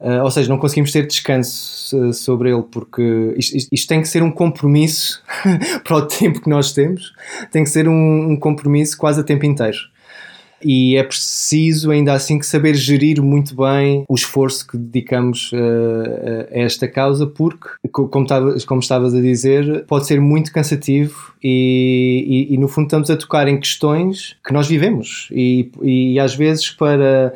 [0.00, 4.08] Uh, ou seja, não conseguimos ter descanso sobre ele, porque isto, isto, isto tem que
[4.08, 5.22] ser um compromisso
[5.84, 7.14] para o tempo que nós temos,
[7.50, 9.93] tem que ser um, um compromisso quase a tempo inteiro
[10.64, 16.48] e é preciso ainda assim que saber gerir muito bem o esforço que dedicamos uh,
[16.50, 22.48] a esta causa porque, como, estavas, como estavas a dizer, pode ser muito cansativo e,
[22.50, 25.28] e, e, no fundo estamos a tocar em questões que nós vivemos.
[25.30, 27.34] E, e às vezes para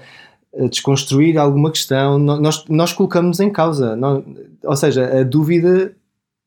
[0.55, 3.95] eh, desconstruir alguma questão nós, nós colocamos em causa.
[3.95, 4.25] Nós,
[4.65, 5.93] ou seja, a dúvida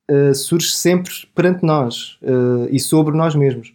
[0.09, 3.71] uh, surge sempre perante nós uh, e sobre nós mesmos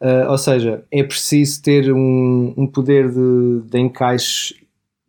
[0.00, 4.54] Uh, ou seja, é preciso ter um, um poder de, de encaixe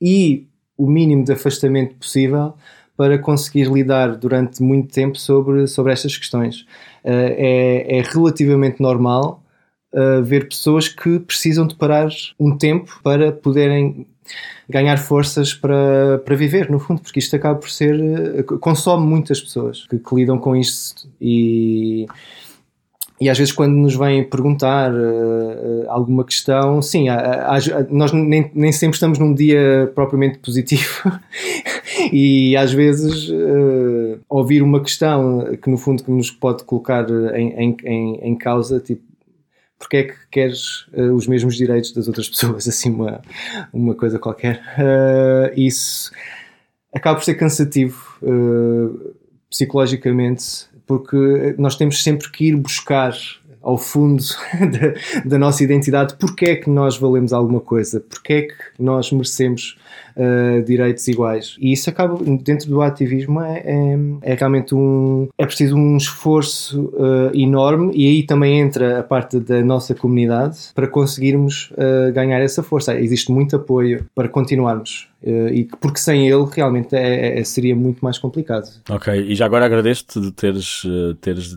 [0.02, 2.54] e o mínimo de afastamento possível
[2.98, 6.62] para conseguir lidar durante muito tempo sobre, sobre estas questões.
[7.06, 9.42] Uh, é, é, relativamente normal
[9.94, 14.06] uh, ver pessoas que precisam de parar um tempo para poderem
[14.70, 18.44] ganhar forças para, para viver, no fundo, porque isto acaba por ser.
[18.60, 22.06] consome muitas pessoas que, que lidam com isto e
[23.22, 28.50] e às vezes quando nos vêm perguntar uh, alguma questão, sim, há, há, nós nem,
[28.56, 31.04] nem sempre estamos num dia propriamente positivo
[32.12, 37.78] e às vezes uh, ouvir uma questão que no fundo que nos pode colocar em,
[37.86, 39.04] em, em causa, tipo,
[39.78, 43.22] porque é que queres uh, os mesmos direitos das outras pessoas, assim uma,
[43.72, 44.64] uma coisa qualquer.
[45.56, 46.12] isso
[46.92, 48.18] acaba por ser cansativo
[49.48, 53.14] psicologicamente porque nós temos sempre que ir buscar
[53.62, 54.22] ao fundo
[54.60, 59.10] da, da, nossa identidade porque é que nós valemos alguma coisa, porque é que nós
[59.12, 59.78] merecemos
[60.16, 61.56] uh, direitos iguais.
[61.60, 65.28] E isso acaba, dentro do ativismo, é, é, é realmente um.
[65.38, 70.58] É preciso um esforço uh, enorme e aí também entra a parte da nossa comunidade
[70.74, 73.00] para conseguirmos uh, ganhar essa força.
[73.00, 75.10] Existe muito apoio para continuarmos.
[75.24, 78.68] e porque sem ele realmente é, é, seria muito mais complicado.
[78.90, 80.84] Ok, e já agora agradeço-te de teres,
[81.22, 81.56] teres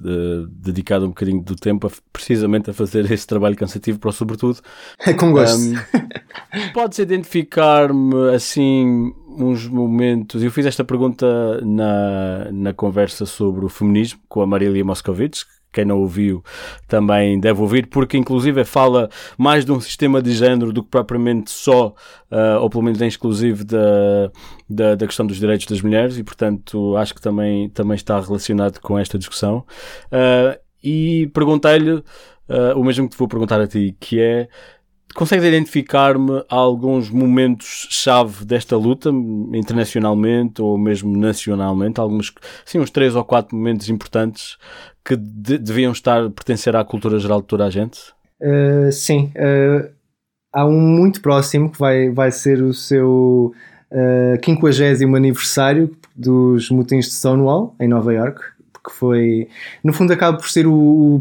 [0.50, 4.60] dedicado um bocadinho do tempo a, precisamente a fazer esse trabalho cansativo para o sobretudo.
[5.18, 5.58] Com gosto.
[5.58, 10.42] Um, podes identificar-me assim uns momentos.
[10.42, 15.44] Eu fiz esta pergunta na, na conversa sobre o feminismo com a Marília Moscovitz.
[15.72, 16.42] Quem não ouviu
[16.86, 21.50] também deve ouvir, porque inclusive fala mais de um sistema de género do que propriamente
[21.50, 21.88] só,
[22.30, 24.30] uh, ou pelo menos em exclusivo, da,
[24.70, 28.78] da, da, questão dos direitos das mulheres, e portanto acho que também, também está relacionado
[28.78, 29.64] com esta discussão.
[30.12, 32.04] Uh, e perguntei-lhe uh,
[32.76, 34.48] o mesmo que te vou perguntar a ti, que é
[35.14, 39.10] Consegues identificar-me alguns momentos-chave desta luta,
[39.52, 42.00] internacionalmente ou mesmo nacionalmente?
[42.00, 42.32] Alguns,
[42.64, 44.56] sim, uns três ou quatro momentos importantes
[45.04, 48.00] que de, deviam estar, pertencer à cultura geral de toda a gente?
[48.40, 49.32] Uh, sim.
[49.36, 49.88] Uh,
[50.52, 53.52] há um muito próximo que vai, vai ser o seu
[53.92, 58.53] uh, 50 aniversário dos motins de Stonewall, em Nova York
[58.84, 59.48] que foi,
[59.82, 60.74] no fundo, acaba por ser o,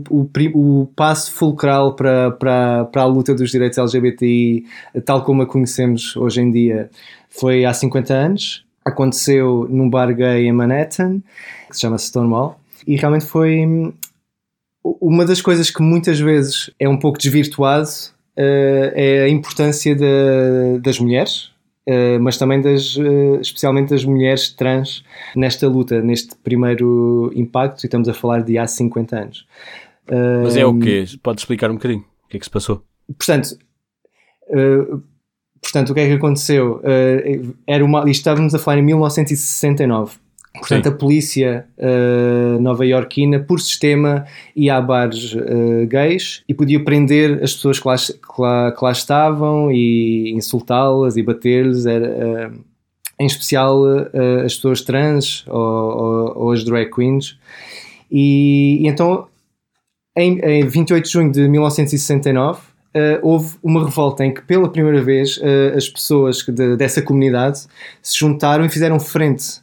[0.09, 4.65] o, o, o passo fulcral para, para, para a luta dos direitos LGBTI,
[5.05, 6.89] tal como a conhecemos hoje em dia.
[7.29, 11.21] Foi há 50 anos, aconteceu num bar gay em Manhattan,
[11.69, 13.65] que se chama Stonewall, e realmente foi
[14.83, 17.87] uma das coisas que muitas vezes é um pouco desvirtuado
[18.37, 21.52] uh, é a importância de, das mulheres,
[22.21, 25.03] mas também das, uh, especialmente das mulheres trans
[25.35, 29.47] nesta luta, neste primeiro impacto, e estamos a falar de há 50 anos.
[30.43, 31.05] Mas é o quê?
[31.21, 32.83] Pode explicar um bocadinho o que é que se passou?
[33.17, 33.57] Portanto,
[35.61, 36.81] portanto o que é que aconteceu?
[37.65, 40.17] era uma, estávamos a falar em 1969,
[40.59, 40.89] Portanto, Sim.
[40.89, 44.25] a polícia uh, nova-iorquina, por sistema,
[44.55, 48.83] ia a bares uh, gays e podia prender as pessoas que lá, que lá, que
[48.85, 52.53] lá estavam e insultá-las e bater-lhes, uh,
[53.19, 57.37] em especial uh, as pessoas trans ou, ou, ou, as drag queens.
[58.11, 59.27] E, e então,
[60.15, 65.01] em, em 28 de junho de 1969, Uh, houve uma revolta em que, pela primeira
[65.01, 67.65] vez, uh, as pessoas de, dessa comunidade
[68.03, 69.62] se juntaram e fizeram frente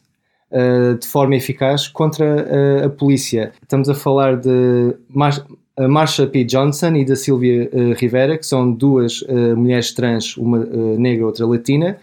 [0.50, 3.52] uh, de forma eficaz contra a polícia.
[3.62, 5.46] Estamos a falar de Mar
[5.88, 6.44] Marsha P.
[6.44, 9.24] Johnson e da Sylvia Rivera, que são duas
[9.56, 11.96] mulheres trans, uma negra outra latina,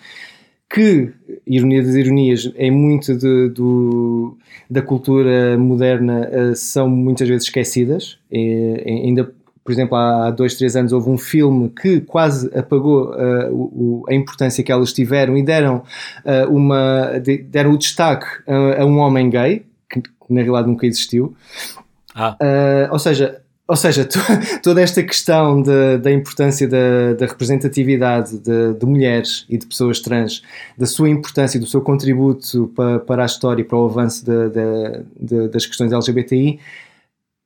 [0.68, 1.12] que,
[1.46, 4.36] ironia das ironias, em muito de, do,
[4.68, 9.32] da cultura moderna são muitas vezes esquecidas, e, ainda
[9.68, 14.14] por exemplo, há dois, três anos houve um filme que quase apagou uh, o, a
[14.14, 15.84] importância que elas tiveram e deram,
[16.24, 20.88] uh, uma, de, deram o destaque a, a, um homem gay, que, na realidade nunca
[20.88, 21.36] existiu.
[22.16, 22.38] Ah.
[22.42, 24.08] Uh, ou seja, ou seja,
[24.64, 30.00] toda esta questão de, da importância da, da representatividade de, de, mulheres e de pessoas
[30.00, 30.44] trans,
[30.78, 35.50] da sua importância, do seu contributo para, para a história e para o avanço de,
[35.50, 36.58] das questões LGBTI,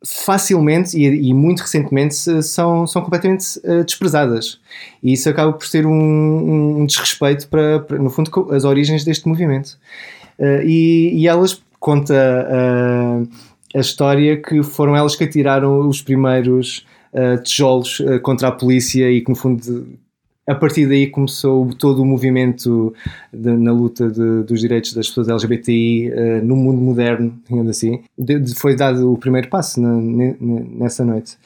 [0.03, 4.59] facilmente e, e, muito recentemente são, são completamente uh, desprezadas.
[5.01, 9.27] E isso acaba por ser um, um desrespeito para, para, no fundo, as origens deste
[9.27, 9.77] movimento.
[10.39, 13.27] Uh, e, e, elas conta uh,
[13.75, 16.85] a história que foram elas que atiraram os primeiros
[17.43, 19.85] tijolos contra a polícia e que, no fundo,
[20.51, 22.93] a partir daí começou todo o movimento
[23.33, 28.01] de, na luta de, dos direitos das pessoas LGBTI uh, no mundo moderno, digamos assim.
[28.17, 29.99] De, foi dado o primeiro passo na,
[30.39, 31.37] nessa noite.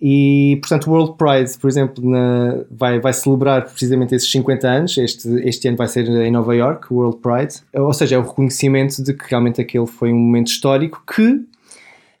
[0.00, 4.98] E, portanto, o World Pride, por exemplo, na, vai, vai celebrar precisamente esses 50 anos.
[4.98, 7.54] Este, este ano vai ser em Nova York, o World Pride.
[7.72, 11.40] Ou seja, é o reconhecimento de que realmente aquele foi um momento histórico que,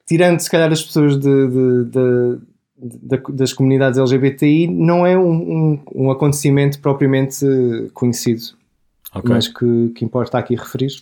[0.06, 2.38] tirando se calhar as pessoas de, de, de
[2.76, 7.46] das comunidades LGBTI não é um, um, um acontecimento propriamente
[7.92, 8.42] conhecido,
[9.14, 9.30] okay.
[9.30, 10.92] mas que, que importa aqui referir.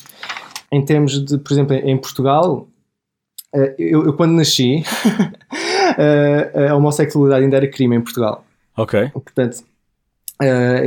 [0.71, 2.69] Em termos de, por exemplo, em Portugal,
[3.55, 4.83] eh, eu, eu quando nasci,
[5.99, 8.45] eh, a homossexualidade ainda era crime em Portugal.
[8.77, 9.11] Ok.
[9.11, 9.65] Portanto,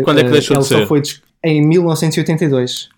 [0.04, 0.88] quando é que deixou de ser?
[0.88, 1.02] Foi
[1.44, 2.90] em 1982.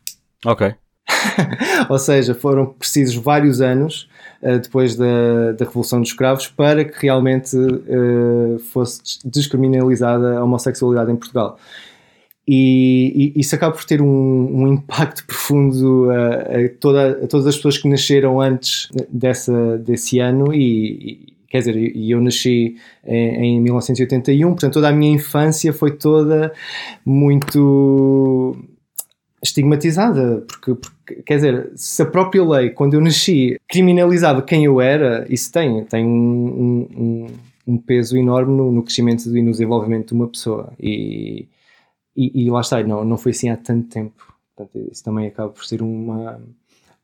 [0.46, 0.74] Ok.
[1.90, 4.10] Ou seja, foram precisos vários anos
[4.42, 11.16] depois da, da Revolução dos Escravos para que realmente uh, fosse descriminalizada a homossexualidade em
[11.16, 11.58] Portugal.
[12.48, 17.48] E, e, isso acaba por ter um, um impacto profundo a, a, toda, a, todas
[17.48, 22.78] as pessoas que nasceram antes dessa, desse ano e, e quer dizer, e eu nasci
[23.06, 26.54] em, em 1981, portanto toda a minha infância foi toda
[27.06, 28.56] muito
[29.44, 34.82] estigmatizada, porque, porque, quer dizer, se a própria lei, quando eu nasci, criminalizava quem eu
[34.82, 37.28] era, isso tem, tem um, um,
[37.68, 40.74] um peso enorme no, no, crescimento e no desenvolvimento de uma pessoa.
[40.80, 41.48] E,
[42.16, 44.34] e, e, lá está, não, não foi assim há tanto tempo.
[44.56, 46.40] Portanto, isso também acaba por ser uma,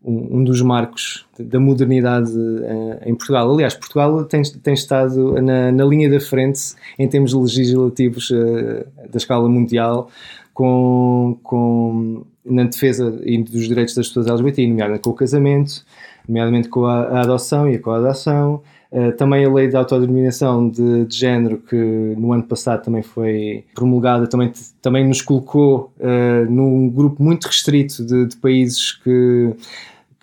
[0.04, 3.52] um, um dos marcos da modernidade uh, em Portugal.
[3.52, 9.18] Aliás, Portugal tem, tem estado na, na linha da frente em termos legislativos uh, da
[9.18, 10.10] escala mundial
[10.54, 15.86] com, com, na defesa dos direitos das pessoas LGBT, nomeadamente com o casamento,
[16.28, 18.62] nomeadamente com a, adoção e a coadoção.
[18.92, 23.66] Uh, também a lei de autodeterminação de, de, género, que no ano passado também foi
[23.74, 24.52] promulgada, também,
[24.84, 29.56] também nos colocou uh, num grupo muito restrito de, de países que,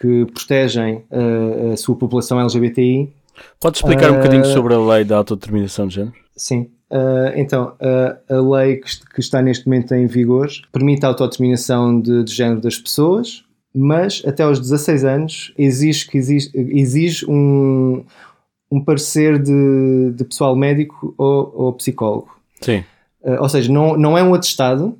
[0.01, 3.13] que protegem uh, a sua população LGBTI.
[3.59, 6.15] Pode explicar um bocadinho sobre a lei da autodeterminação de género?
[6.37, 6.71] Sim.
[6.91, 12.01] Uh, então, uh, a lei que, que, está neste momento em vigor permite a autodeterminação
[12.01, 18.05] de, de género das pessoas, mas até aos 16 anos exige, que exige, exige um,
[18.73, 22.37] um parecer de, de pessoal médico ou, ou psicólogo.
[22.61, 22.85] Sim.
[23.23, 24.99] Uh, ou seja, não, não é um atestado,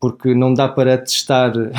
[0.00, 1.72] porque não dá para testar uh,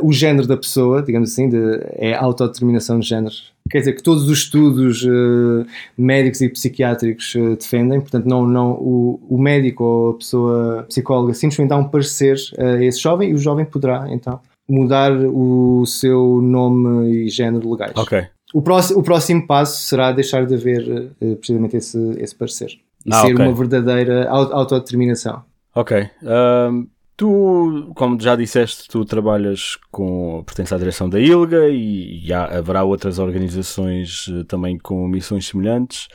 [0.02, 3.34] o género da pessoa, digamos assim, de, é autodeterminação de género.
[3.70, 9.20] Quer dizer que todos os estudos uh, médicos e psiquiátricos defendem, portanto, não, não, o,
[9.28, 13.38] o, médico ou a pessoa psicóloga simplesmente dá um parecer a esse jovem e o
[13.38, 17.92] jovem poderá, então, mudar o seu nome e género legais.
[17.96, 18.26] Ok.
[18.54, 23.20] O próximo, o próximo passo será deixar de haver precisamente esse, esse parecer e ah,
[23.20, 23.46] ser okay.
[23.46, 25.42] uma verdadeira autodeterminação.
[25.74, 26.08] Ok.
[26.22, 26.86] Um,
[27.16, 30.42] tu, como já disseste, tu trabalhas com.
[30.44, 35.46] pertence à direção da ILGA e, e há, haverá outras organizações uh, também com missões
[35.46, 36.08] semelhantes.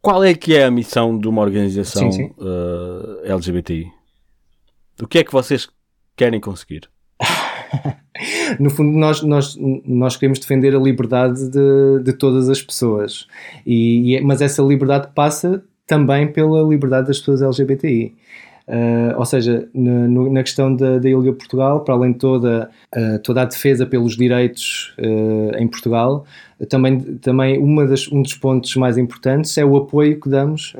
[0.00, 2.34] Qual é que é a missão de uma organização sim, sim.
[2.38, 3.90] Uh, LGBTI?
[5.02, 5.68] O que é que vocês
[6.16, 6.88] querem conseguir?
[8.58, 13.26] no fundo, nós, nós, nós queremos defender a liberdade de, de todas as pessoas,
[13.66, 18.14] e, e, mas essa liberdade passa também pela liberdade das pessoas LGBTI.
[18.68, 23.40] Uh, ou seja, na, na questão da, da Portugal, para além de toda, uh, toda
[23.40, 26.26] a defesa pelos direitos uh, em Portugal,
[26.68, 30.74] também, também uma das, um dos pontos mais importantes é o apoio que damos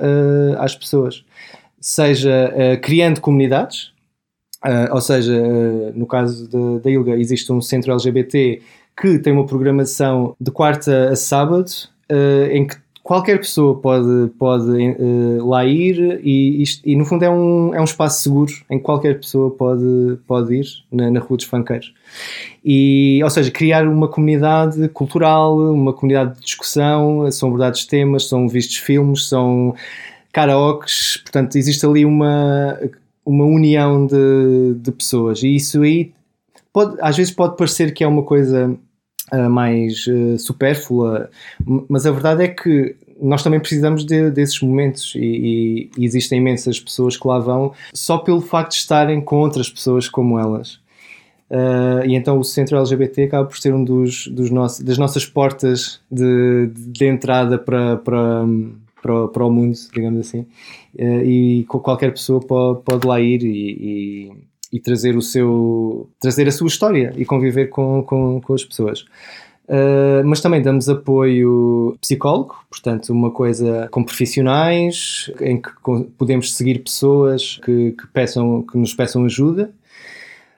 [0.58, 1.24] às pessoas,
[1.80, 3.92] seja criando comunidades,
[4.90, 5.40] ou seja,
[5.94, 6.48] no caso
[6.82, 8.60] da Ilga existe um centro LGBT
[9.00, 11.70] que tem uma programação de quarta a sábado,
[12.50, 12.74] em que
[13.08, 17.80] qualquer pessoa pode, pode uh, lá ir e, isto, e, no fundo é um, é
[17.80, 21.94] um espaço seguro em que qualquer pessoa pode, pode ir na, na Rua dos Fanqueiros.
[22.62, 28.46] E, ou seja, criar uma comunidade cultural, uma comunidade de discussão, são abordados temas, são
[28.46, 29.74] vistos filmes, são
[30.30, 32.78] karaokes, portanto existe ali uma,
[33.24, 36.12] uma união de, de pessoas e isso aí
[36.74, 38.76] pode, às vezes pode parecer que é uma coisa
[39.50, 41.30] mais uh, supérflua,
[41.88, 46.78] mas a verdade é que nós também precisamos de, desses momentos e, e, existem imensas
[46.78, 50.80] pessoas que lá vão só pelo facto de estarem com outras pessoas como elas.
[51.50, 54.50] Uh, e então o centro LGBT acaba por ser um dos, dos
[54.80, 58.44] das nossas portas de, de entrada para, para,
[59.00, 60.40] para, para, o mundo, digamos assim.
[60.94, 64.32] Uh, e qualquer pessoa pode, pode lá ir e
[64.82, 69.04] trazer o seu trazer a sua história e conviver com, com, com as pessoas.
[69.68, 75.68] Uh, mas também damos apoio psicólogo, portanto, uma coisa com profissionais, em que
[76.16, 79.70] podemos seguir pessoas que, que, peçam, que nos peçam ajuda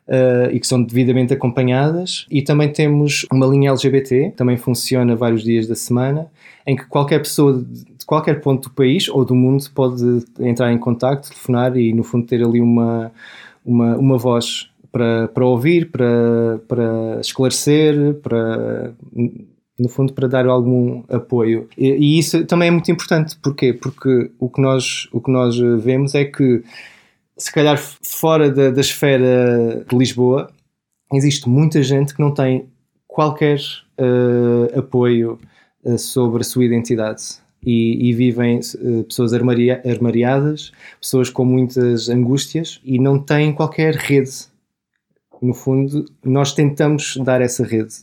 [0.07, 2.25] uh, e que são devidamente acompanhadas.
[2.31, 6.29] E também temos uma linha LGBT, também funciona vários dias da semana,
[6.65, 10.05] em que qualquer pessoa de qualquer ponto do país ou do mundo pode
[10.39, 13.11] entrar em contato, telefonar e, no fundo, ter ali uma
[13.65, 18.93] uma, uma voz para, para ouvir, para, para esclarecer, para
[19.79, 21.67] no fundo para dar algum apoio.
[21.77, 23.37] E, e, isso também é muito importante.
[23.43, 23.73] Porquê?
[23.73, 26.63] Porque o que nós o que nós vemos é que
[27.37, 30.51] se calhar fora da, da esfera de Lisboa
[31.13, 32.69] existe muita gente que não tem
[33.09, 33.59] qualquer
[33.99, 35.39] uh, apoio
[35.83, 42.09] uh, sobre a sua identidade e, e vivem uh, pessoas armaria, armariadas, pessoas com muitas
[42.09, 44.49] angústias e não têm qualquer rede.
[45.41, 47.95] No fundo, nós tentamos dar essa rede,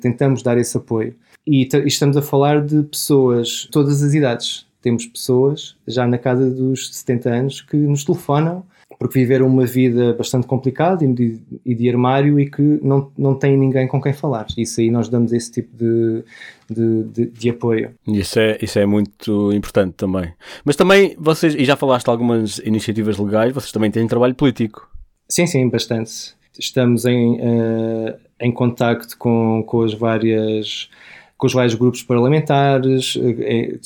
[0.00, 1.14] tentamos dar esse apoio.
[1.46, 4.66] E estamos a falar de pessoas, todas as idades.
[4.80, 8.64] Temos pessoas já na casa dos 70 anos que nos telefonam
[9.04, 13.34] porque viveram uma vida bastante complicada e de, e de, armário e que não, não
[13.34, 14.46] têm ninguém com quem falar.
[14.56, 16.24] Isso aí nós damos esse tipo de,
[16.70, 17.94] de, de, de apoio.
[18.08, 20.32] Isso é, isso é muito importante também.
[20.64, 24.88] Mas também vocês, e já falaste de algumas iniciativas legais, vocês também têm trabalho político.
[25.28, 26.34] Sim, sim, bastante.
[26.58, 30.88] Estamos em, uh, em contacto com, com as várias
[31.44, 33.78] com os vários grupos parlamentares, eh,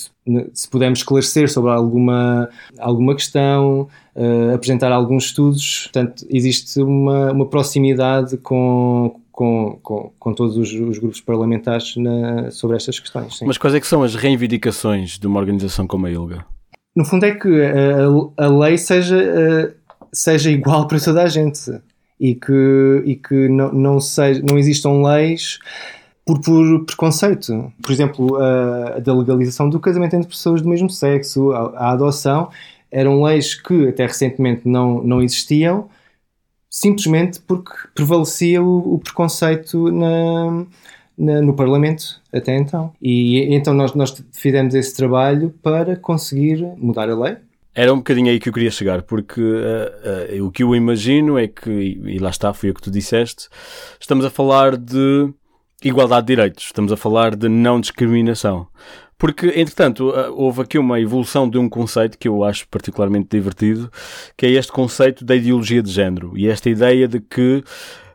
[0.54, 2.48] se pudermos esclarecer sobre alguma,
[2.78, 5.88] alguma questão, uh, apresentar alguns estudos.
[5.92, 12.52] Portanto, existe uma, uma proximidade com, com, com, com, todos os, os grupos parlamentares na,
[12.52, 13.36] sobre estas questões.
[13.36, 13.46] Sim.
[13.46, 16.44] Mas quais é que são as reivindicações de uma organização como a ILGA?
[16.94, 19.74] No fundo é que a, a lei seja,
[20.12, 21.72] seja igual para toda a gente
[22.20, 25.58] e que, e que não, não, seja, não existam leis
[26.36, 27.72] por, preconceito.
[27.82, 32.50] Por exemplo, a, da legalização do casamento entre pessoas do mesmo sexo, a, a, adoção,
[32.90, 35.88] eram leis que até recentemente não, não existiam,
[36.68, 40.66] simplesmente porque prevalecia o, o preconceito na,
[41.16, 42.92] na, no Parlamento até então.
[43.00, 47.36] E então nós, nós fizemos esse trabalho para conseguir mudar a lei.
[47.74, 51.38] Era um bocadinho aí que eu queria chegar, porque uh, uh, o que eu imagino
[51.38, 53.48] é que, e lá está, foi o que tu disseste,
[54.00, 55.32] estamos a falar de
[55.82, 58.66] igualdade de direitos, estamos a falar de não discriminação.
[59.16, 63.90] Porque, entretanto, eh, houve aqui uma evolução de um conceito que eu acho particularmente divertido,
[64.36, 67.64] que é este conceito da ideologia de género e esta ideia de que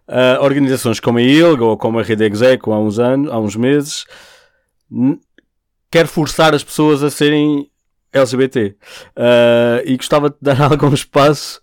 [0.08, 3.56] uh, organizações como a ILGA ou como a Rede Execo há uns anos, há uns
[3.58, 4.06] meses,
[5.92, 7.70] quer forçar as pessoas a serem
[8.14, 8.76] LGBT.
[9.10, 11.60] Uh, e gostava de dar algum espaço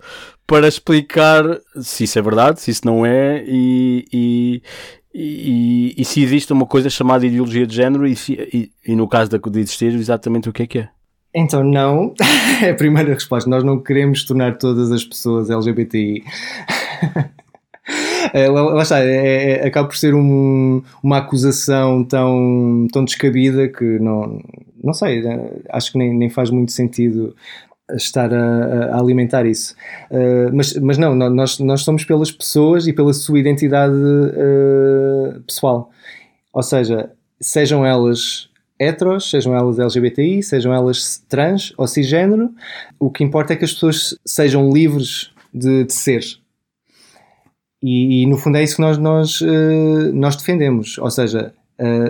[0.47, 1.45] para explicar
[1.81, 4.63] se isso é verdade, se isso não é, e, e,
[5.13, 9.09] e, e, se existe uma coisa chamada ideologia de género e, se, e, e, no
[9.09, 10.89] caso de existir, exatamente o que é que é?
[11.35, 12.15] Então, não.
[12.63, 13.51] é a primeira resposta.
[13.51, 16.23] Nós não queremos tornar todas as pessoas LGBTI.
[18.33, 23.99] é, lá está, é, é, acaba por ser um, uma acusação tão, tão descabida que
[23.99, 24.41] não,
[24.83, 25.23] não sei,
[25.71, 27.35] acho que nem, nem faz muito sentido
[27.97, 29.75] estar a, a alimentar isso.
[30.11, 35.91] Uh, mas, mas não, nós, nós somos pelas pessoas e pela sua identidade uh, pessoal.
[36.53, 37.11] Ou seja,
[37.41, 42.51] sejam elas heteros, sejam elas LGBTI, sejam elas trans ou cisgênero,
[42.99, 46.23] o que importa é que as pessoas sejam livres de, de ser.
[47.83, 50.99] E, e, no fundo é isso que nós, nós, uh, nós defendemos.
[50.99, 51.55] Ou seja,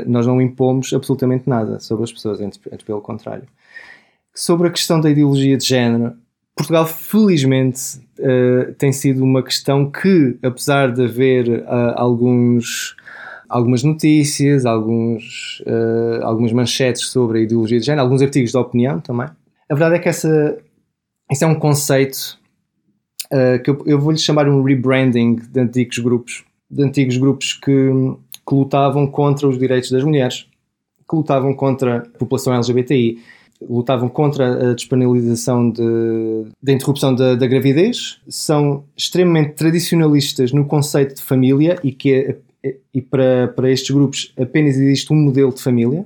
[0.04, 2.40] nós não impomos absolutamente nada sobre as pessoas,
[2.84, 3.46] pelo contrário
[4.34, 6.14] sobre a questão da ideologia de género,
[6.60, 12.94] Portugal, felizmente, uh, tem sido uma questão que, apesar de haver uh, alguns,
[13.48, 19.00] algumas notícias, alguns, uh, algumas manchetes sobre a ideologia de género, alguns artigos de opinião
[19.00, 19.28] também,
[19.70, 20.58] a verdade é que essa,
[21.30, 22.38] esse é um conceito
[23.62, 27.70] que eu, eu vou-lhe chamar um rebranding de antigos grupos, de antigos grupos que,
[28.44, 30.48] que lutavam contra os direitos das mulheres,
[31.08, 33.22] que lutavam contra a população LGBTI
[33.60, 41.16] lutavam contra a disponibilização de, da interrupção da, da, gravidez, são extremamente tradicionalistas no conceito
[41.16, 42.36] de família e que
[42.92, 46.04] e para, para estes grupos apenas existe um modelo de família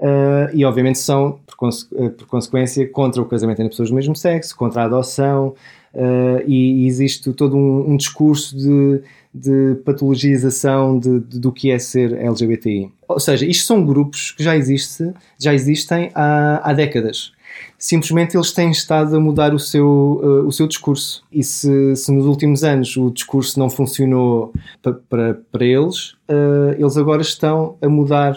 [0.00, 3.94] uh, e obviamente são por, conse eh, por, consequência contra o casamento entre pessoas do
[3.96, 5.54] mesmo sexo, contra a adoção
[5.94, 9.02] uh, e, e, existe todo um, um discurso de
[9.36, 12.90] de patologização de, de, do que é ser LGBTI.
[13.06, 17.32] Ou seja, isto são grupos que já, existe, já existem há, há décadas.
[17.78, 19.86] Simplesmente eles têm estado a mudar o seu,
[20.22, 21.22] uh, o seu discurso.
[21.30, 27.22] E se, se, nos últimos anos o discurso não funcionou para, eles, uh, eles agora
[27.22, 28.34] estão a mudar.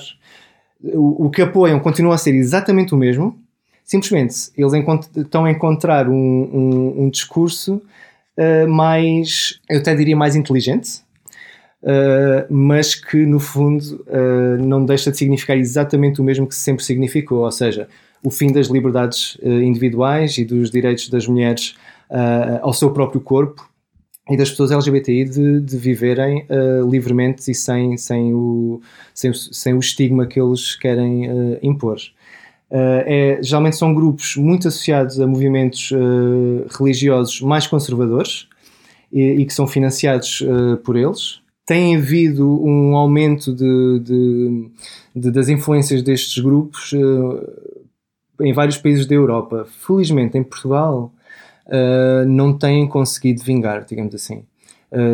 [0.82, 3.38] O, o que apoiam continua a ser exatamente o mesmo,
[3.84, 4.72] simplesmente eles
[5.16, 7.82] estão a encontrar um, um, um discurso
[8.40, 11.02] uh, mais, eu até diria mais inteligente,
[11.84, 16.84] uh, mas que no fundo uh, não deixa de significar exatamente o mesmo que sempre
[16.84, 17.88] significou, ou seja,
[18.24, 21.74] o fim das liberdades individuais e dos direitos das mulheres
[22.62, 23.66] ao seu próprio corpo
[24.30, 26.46] e das pessoas LGBTI de, de viverem
[26.92, 28.82] livremente e sem, sem, o,
[29.14, 31.30] sem, sem o estigma que eles querem
[31.64, 31.96] impor.
[32.72, 38.48] Uh, é, geralmente são grupos muito associados a movimentos uh, religiosos mais conservadores
[39.12, 41.42] e, e que são financiados uh, por eles.
[41.66, 44.70] Tem havido um aumento de, de,
[45.16, 46.94] de, das influências destes grupos
[48.42, 49.68] em vários países da Europa.
[49.86, 51.14] Felizmente, em Portugal,
[52.28, 54.46] não têm conseguido vingar, digamos assim.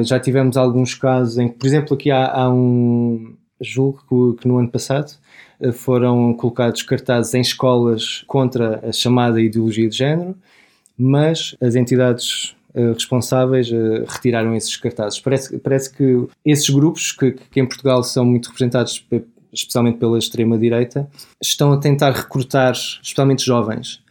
[0.05, 3.35] já tivemos alguns casos em que, por exemplo, aqui há, há um.
[3.59, 5.24] Julgo que, que no ano passado eh,
[5.73, 10.35] foram colocados cartazes em escolas contra a chamada ideologia de género,
[10.97, 15.19] mas as entidades eh, responsáveis eh, retiraram esses cartazes.
[15.19, 19.05] Parece, parece que esses grupos, que, que em Portugal são muito representados
[19.53, 21.09] especialmente pela extrema-direita,
[21.41, 24.01] estão a tentar recrutar, especialmente jovens,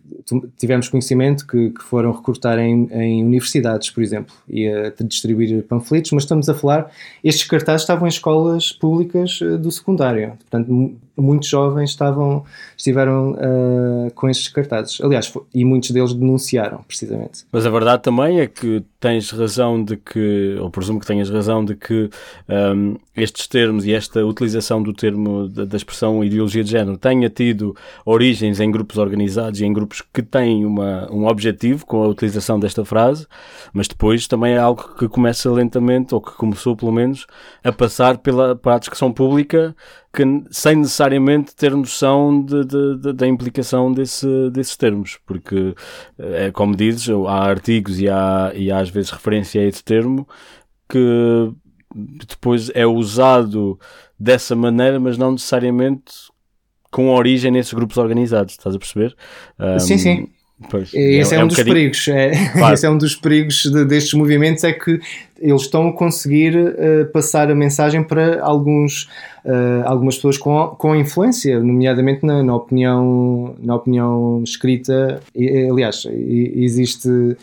[0.56, 6.12] tivemos conhecimento que, que foram recrutar em, em, universidades, por exemplo, e a distribuir panfletos,
[6.12, 6.90] mas estamos a falar,
[7.22, 12.44] estes cartazes estavam em escolas públicas eh, do secundário, portanto, muitos jovens estavam,
[12.76, 17.44] estiveram uh, com estes cartazes, aliás, e muitos deles denunciaram, precisamente.
[17.52, 21.64] Mas a verdade também é que tens razão de que, ou presumo que tenhas razão
[21.64, 22.10] de que
[22.48, 27.76] um, estes termos e esta utilização do termo da expressão ideologia de género tenha tido
[28.04, 32.58] origens em grupos organizados e em grupos que têm uma, um objetivo com a utilização
[32.58, 33.26] desta frase,
[33.72, 37.26] mas depois também é algo que começa lentamente, ou que começou pelo menos,
[37.62, 39.74] a passar pela, para a discussão pública
[40.12, 45.74] que, sem necessariamente ter noção de, de, de, da implicação desse, desses termos, porque,
[46.18, 50.26] é, como dizes, há artigos e há, e há às vezes referência a esse termo
[50.88, 51.52] que
[52.26, 53.78] depois é usado
[54.18, 56.12] dessa maneira, mas não necessariamente
[56.94, 59.16] com origem nesses grupos organizados, estás a perceber?
[59.58, 60.28] Um, sim, sim.
[60.70, 62.06] Pois, esse é, é, um, um dos perigos.
[62.06, 62.74] É, claro.
[62.74, 65.00] Esse é um dos perigos de, destes movimentos é que
[65.40, 69.08] eles estão a conseguir uh, passar a mensagem para alguns,
[69.44, 75.20] uh, algumas pessoas com, com influência, nomeadamente na, na opinião, na opinião escrita.
[75.34, 77.36] E, aliás, existe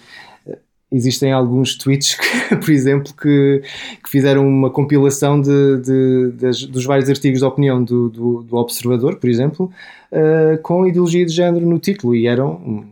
[0.91, 3.61] existem alguns tweets, que, por exemplo, que,
[4.03, 8.55] que, fizeram uma compilação de, de, de, dos vários artigos de opinião do, do, do
[8.57, 9.71] Observador, por exemplo,
[10.11, 12.85] uh, com ideologia de género no título, e eram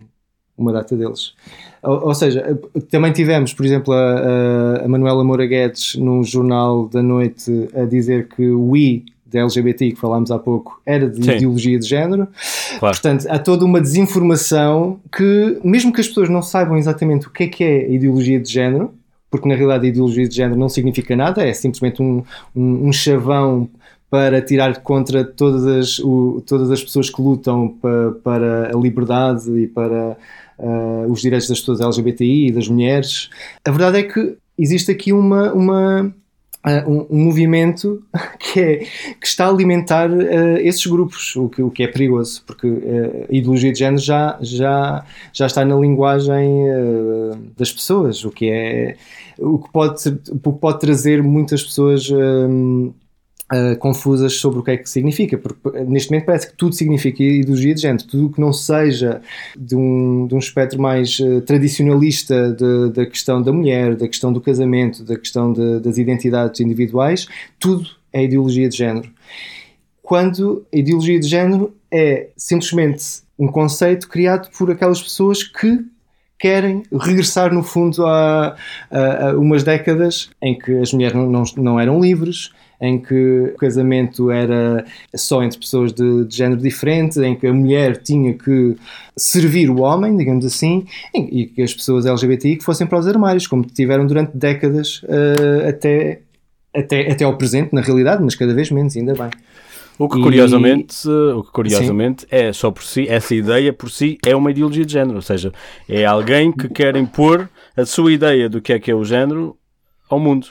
[0.57, 1.33] uma data deles.
[1.83, 7.01] Ou, ou seja, também tivemos, por exemplo, a, a Manuela Moura Guedes num jornal da
[7.01, 11.31] noite a dizer que o I da LGBT que falámos há pouco era de Sim.
[11.31, 12.27] ideologia de género.
[12.79, 12.95] Claro.
[12.95, 17.43] Portanto, há toda uma desinformação que, mesmo que as pessoas não saibam exatamente o que
[17.43, 18.93] é que é a ideologia de género,
[19.29, 22.23] porque na realidade a ideologia de género não significa nada, é simplesmente um,
[22.55, 23.69] um, um chavão
[24.09, 29.51] para tirar contra todas as, o, todas as pessoas que lutam para, para a liberdade
[29.51, 30.17] e para
[30.57, 33.29] uh, os direitos das pessoas LGBTI e das mulheres.
[33.63, 36.13] A verdade é que existe aqui uma, uma
[36.65, 38.03] um, um, movimento
[38.39, 38.77] que, é,
[39.19, 43.27] que está a alimentar uh, esses grupos, o que, o que é perigoso, porque uh,
[43.29, 46.49] a ideologia de género já, já, já está na linguagem
[47.57, 48.95] das pessoas, o que é
[49.37, 52.09] o que pode, o que pode trazer muitas pessoas
[53.51, 57.23] Uh, confusas sobre o que é que significa, porque neste momento parece que tudo significa
[57.23, 59.23] ideologia de género, tudo que não seja
[59.57, 62.55] de um, de um espectro mais uh, tradicionalista
[62.93, 67.27] da questão da mulher, da questão do casamento, da questão de, das identidades individuais,
[67.57, 69.09] tudo é ideologia de género.
[70.03, 75.85] Quando a ideologia de género é simplesmente um conceito criado por aquelas pessoas que
[76.37, 78.55] querem regressar, no fundo, a,
[78.89, 83.51] a, a umas décadas em que as mulheres não, não, não eram livres, em que
[83.53, 88.33] o casamento era só entre pessoas de, de género diferente, em que a mulher tinha
[88.33, 88.75] que
[89.17, 93.47] servir o homem, digamos assim, e que as pessoas LGBTI que fossem para os armários,
[93.47, 96.21] como tiveram durante décadas uh, até,
[96.73, 99.29] até, até ao presente, na realidade, mas cada vez menos, ainda bem.
[99.97, 101.33] O que curiosamente, e...
[101.33, 104.93] o que curiosamente é só por si, essa ideia por si é uma ideologia de
[104.93, 105.51] género, ou seja,
[105.89, 109.57] é alguém que quer impor a sua ideia do que é que é o género
[110.09, 110.47] ao mundo.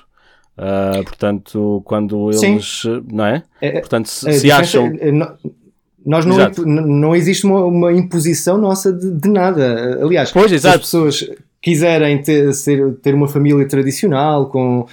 [0.58, 2.80] Uh, portanto, quando eles.
[2.82, 3.04] Sim.
[3.12, 3.44] Não é?
[3.60, 4.92] é, é portanto, se, se acham.
[4.98, 5.12] É,
[6.04, 10.00] nós não, não existe uma, uma imposição nossa de, de, nada.
[10.02, 11.30] Aliás, pois, se as pessoas
[11.62, 14.86] quiserem ter, ser, ter uma família tradicional com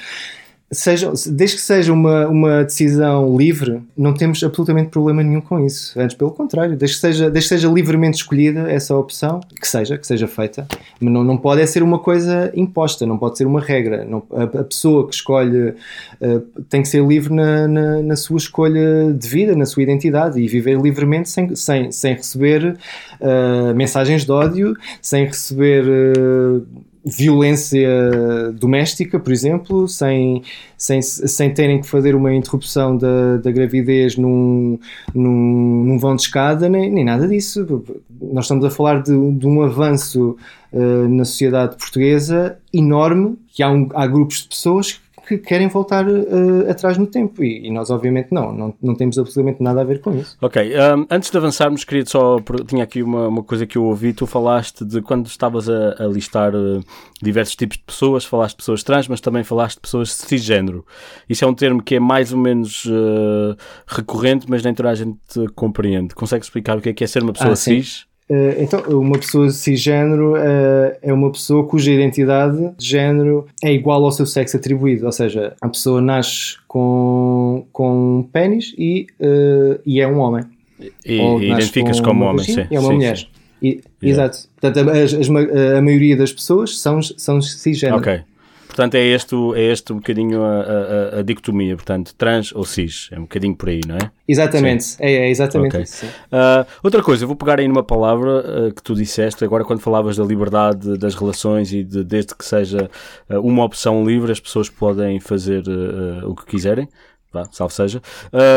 [0.76, 5.99] seja, desde que seja uma, uma decisão livre, não temos absolutamente problema nenhum com isso.
[5.99, 9.97] Antes, pelo contrário, desde que seja, desde que seja livremente escolhida essa opção, que seja,
[9.97, 10.67] que seja feita,
[10.99, 14.05] mas não, não pode é ser uma coisa imposta, não pode ser uma regra.
[14.05, 18.38] Não, a, a, pessoa que escolhe uh, tem que ser livre na, na, na, sua
[18.38, 22.78] escolha de vida, na sua identidade e viver livremente sem, sem, sem receber
[23.21, 25.86] uh, mensagens de ódio, sem receber.
[25.86, 26.65] Uh,
[27.06, 27.88] violência
[28.60, 30.41] doméstica, por exemplo, sem,
[30.76, 34.80] sem, sem terem que fazer uma interrupção da, da gravidez num,
[35.14, 37.84] num, num vão de escada, nem, nem nada disso.
[38.20, 40.36] Nós estamos a falar de, de um avanço
[40.74, 46.07] uh, na sociedade portuguesa enorme, que há, um, há grupos de pessoas que querem voltar
[46.07, 49.84] uh, atrás no tempo e, e, nós obviamente não, não, não temos absolutamente nada a
[49.84, 50.38] ver com isso.
[50.41, 54.13] Ok, um, antes de avançarmos queria só, tinha aqui uma, uma coisa que eu ouvi,
[54.13, 56.84] tu falaste de quando estavas a, a listar uh,
[57.21, 60.86] diversos tipos de pessoas, falaste de pessoas trans, mas também falaste de pessoas cisgênero.
[61.28, 63.55] Isso é um termo que é mais ou menos uh,
[63.88, 65.17] recorrente, mas nem toda a gente
[65.55, 66.13] compreende.
[66.13, 68.05] Consegue explicar o que é, que é ser uma pessoa ah, cis?
[68.28, 74.03] Uh, então, uma pessoa cisgênero uh, é uma pessoa cuja identidade de género é igual
[74.03, 79.80] ao seu sexo atribuído, ou seja, a pessoa nasce com, com um pênis e, uh,
[79.86, 80.43] e é um homem.
[81.05, 82.65] E, identifica-se como homem, sim.
[82.71, 83.17] É uma sim, mulher.
[83.17, 83.28] Sim.
[83.61, 84.47] E, Exato.
[84.59, 87.99] Portanto, a, a, a, maioria das pessoas são, são cisgênero.
[87.99, 88.21] Ok.
[88.76, 93.07] Portanto, é este, é este um bocadinho a, a, a, dicotomia, portanto, trans ou cis,
[93.09, 94.11] é um bocadinho por aí, não é?
[94.28, 95.84] Exatamente, é, é, exatamente okay.
[95.84, 96.05] isso.
[96.05, 99.80] Uh, outra coisa, eu vou pegar aí numa palavra uh, que tu disseste, agora quando
[99.80, 102.89] falavas da liberdade das relações e de, desde que seja
[103.30, 105.63] uh, uma opção livre, as pessoas podem fazer
[106.26, 106.89] o que quiserem
[107.36, 108.01] vá, salve seja.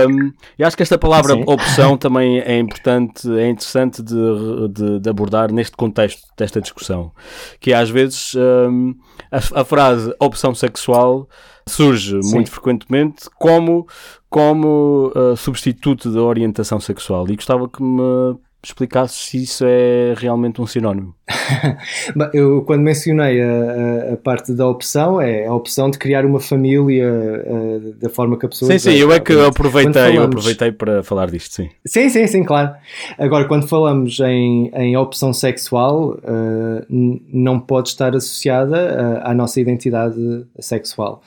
[0.08, 1.44] Um, e acho que esta palavra Sim.
[1.46, 7.12] opção também é importante, é interessante de, de, de, abordar neste contexto desta discussão,
[7.60, 8.94] que às vezes um,
[9.32, 11.28] a, a, frase opção sexual
[11.68, 12.34] surge Sim.
[12.34, 13.86] muito frequentemente como,
[14.30, 20.60] como uh, substituto da orientação sexual e gostava que me explicasses se isso é realmente
[20.60, 21.14] um sinónimo.
[22.34, 27.06] eu, quando mencionei a, a, parte da opção, é a opção de criar uma família
[27.08, 28.70] uh, da forma que a pessoa.
[28.72, 30.16] Sim, sim, eu é que aproveitei, falamos...
[30.16, 31.70] eu aproveitei para falar disto, sim.
[31.86, 32.74] Sim, sim, sim, claro.
[33.16, 40.46] Agora, quando falamos em, em opção sexual, uh, não pode estar associada à nossa identidade
[40.58, 41.22] sexual.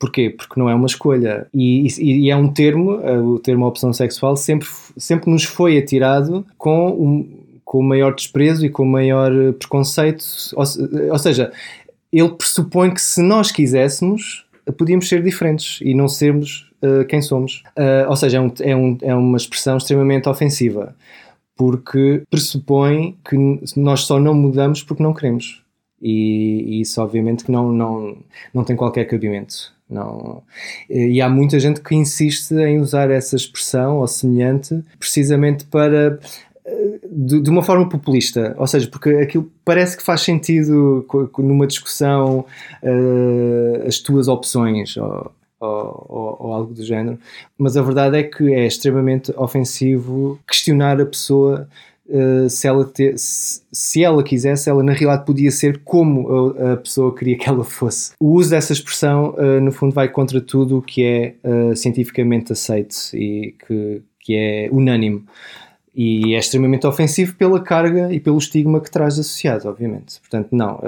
[0.00, 0.30] Porquê?
[0.30, 1.46] Porque não é uma escolha.
[1.54, 5.78] E, e, e é um termo, uh, o termo opção sexual, sempre, sempre nos foi
[5.78, 7.28] atirado com
[7.70, 10.24] com o maior desprezo e com o maior eh, preconceito.
[10.56, 10.64] Ou,
[11.12, 11.52] ou seja,
[12.12, 14.44] ele pressupõe que se nós quiséssemos,
[14.76, 17.62] podíamos ser diferentes e não sermos uh, quem somos.
[17.78, 20.96] Uh, ou seja, é, um, é, um, é uma expressão extremamente ofensiva,
[21.56, 23.36] porque pressupõe que
[23.76, 25.62] nós só não mudamos porque não queremos.
[26.02, 28.16] E, e isso, obviamente, que não, não,
[28.52, 29.72] não tem qualquer cabimento.
[29.90, 30.42] Não.
[30.88, 36.18] E há muita gente que insiste em usar essa expressão ou semelhante precisamente para
[37.10, 41.04] de, de, uma forma populista, ou seja, porque aquilo parece que faz sentido
[41.38, 42.44] numa discussão
[42.82, 44.96] uh, as tuas opções.
[44.96, 47.18] Ou, ou, ou, algo do género,
[47.58, 51.68] mas a verdade é que é extremamente ofensivo questionar a pessoa
[52.10, 56.72] uh, se, ela te, se, se, ela quisesse, ela na realidade podia ser como a,
[56.72, 58.12] a, pessoa queria que ela fosse.
[58.20, 62.52] O uso dessa expressão, uh, no fundo, vai contra tudo o que é uh, cientificamente
[62.52, 65.24] aceito e que, que é unânime.
[65.94, 70.20] E é extremamente ofensivo pela carga e pelo estigma que traz associado, obviamente.
[70.20, 70.80] Portanto, não,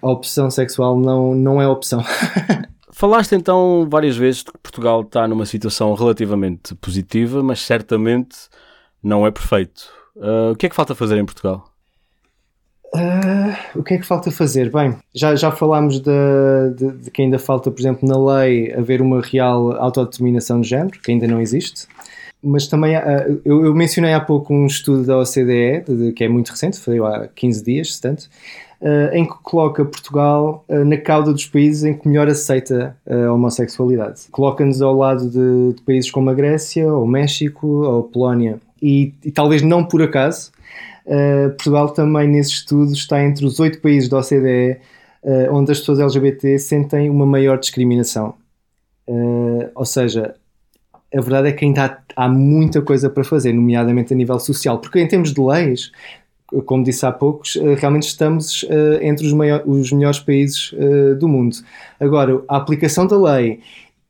[0.00, 2.04] a opção sexual não, não é opção.
[2.92, 8.36] Falaste então várias vezes de que Portugal está numa situação relativamente positiva, mas certamente
[9.02, 9.99] não é perfeito.
[10.16, 11.70] Uh, o que é que falta fazer em Portugal?
[12.92, 14.70] Uh, o que é que falta fazer?
[14.70, 16.10] Bem, já, já falámos de,
[16.76, 20.98] de, de, que ainda falta, por exemplo, na lei haver uma real autodeterminação de género,
[21.00, 21.86] que ainda não existe.
[22.42, 26.28] Mas também, uh, eu, eu, mencionei há pouco um estudo da OCDE, de, que é
[26.28, 28.28] muito recente, foi há 15 dias, se tanto,
[28.80, 34.22] uh, em que coloca Portugal na cauda dos países em que melhor aceita a homossexualidade.
[34.32, 38.58] Coloca-nos ao lado de, de, países como a Grécia, ou México, ou Polónia.
[38.82, 40.50] E, e talvez não por acaso,
[41.06, 44.78] uh, Portugal também nesse estudo está entre os oito países da OCDE
[45.50, 48.36] onde as pessoas LGBT sentem uma maior discriminação.
[49.74, 50.34] ou seja,
[51.14, 51.84] a verdade é que ainda
[52.16, 55.90] há, há, muita coisa para fazer, nomeadamente a nível social, porque em termos de leis,
[56.64, 59.32] como disse há poucos, eh, realmente estamos uh, entre os,
[59.66, 61.56] os, melhores países uh, do mundo.
[61.98, 63.60] Agora, a aplicação da lei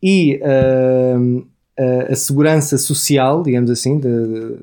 [0.02, 1.46] e uh,
[1.78, 4.08] a segurança social, digamos assim, de,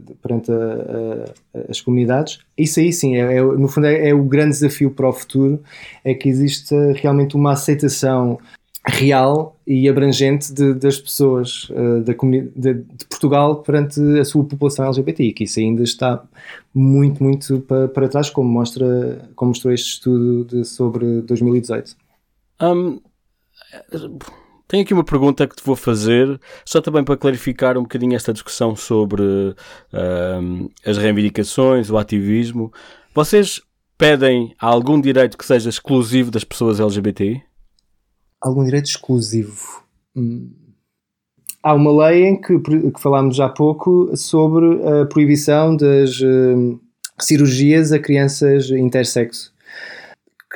[0.02, 4.24] de, perante a, as comunidades, isso aí sim, é, é, no fundo é, é, o
[4.24, 5.64] grande desafio para o futuro,
[6.04, 8.38] é que existe realmente uma aceitação
[8.86, 14.86] real e abrangente de, das pessoas uh, da de, de, Portugal perante a sua população
[14.86, 16.24] LGBTI, que isso ainda está
[16.74, 21.98] muito, muito para, para trás, como, mostra, como mostrou este estudo de, sobre 2018.
[22.62, 23.02] Um,
[24.68, 28.34] tenho aqui uma pergunta que te vou fazer, só também para clarificar um bocadinho esta
[28.34, 32.72] discussão sobre um, as reivindicações, o ativismo.
[33.14, 33.62] Vocês
[33.98, 37.48] pedem algum direito que seja exclusivo das pessoas LGBTI?
[38.42, 39.84] algum direito exclusivo.
[40.16, 40.52] Hum.
[41.64, 46.80] Há uma lei em que, que falámos há pouco sobre a proibição das uh,
[47.20, 49.52] cirurgias a crianças intersexo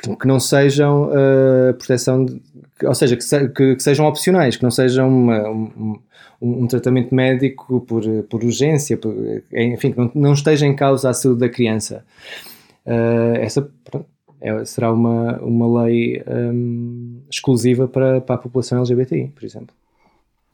[0.02, 2.42] que, que não sejam uh, proteção, de,
[2.84, 6.00] ou seja, que, se, que, que, sejam opcionais, que não sejam uma, um,
[6.42, 9.14] um, tratamento médico por, por urgência, por,
[9.52, 12.04] enfim, que não, não esteja em causa a saúde da criança.
[12.86, 14.06] Uh, essa pronto,
[14.42, 19.76] é, será uma, uma lei um, exclusiva para, para a população LGBTI, por exemplo.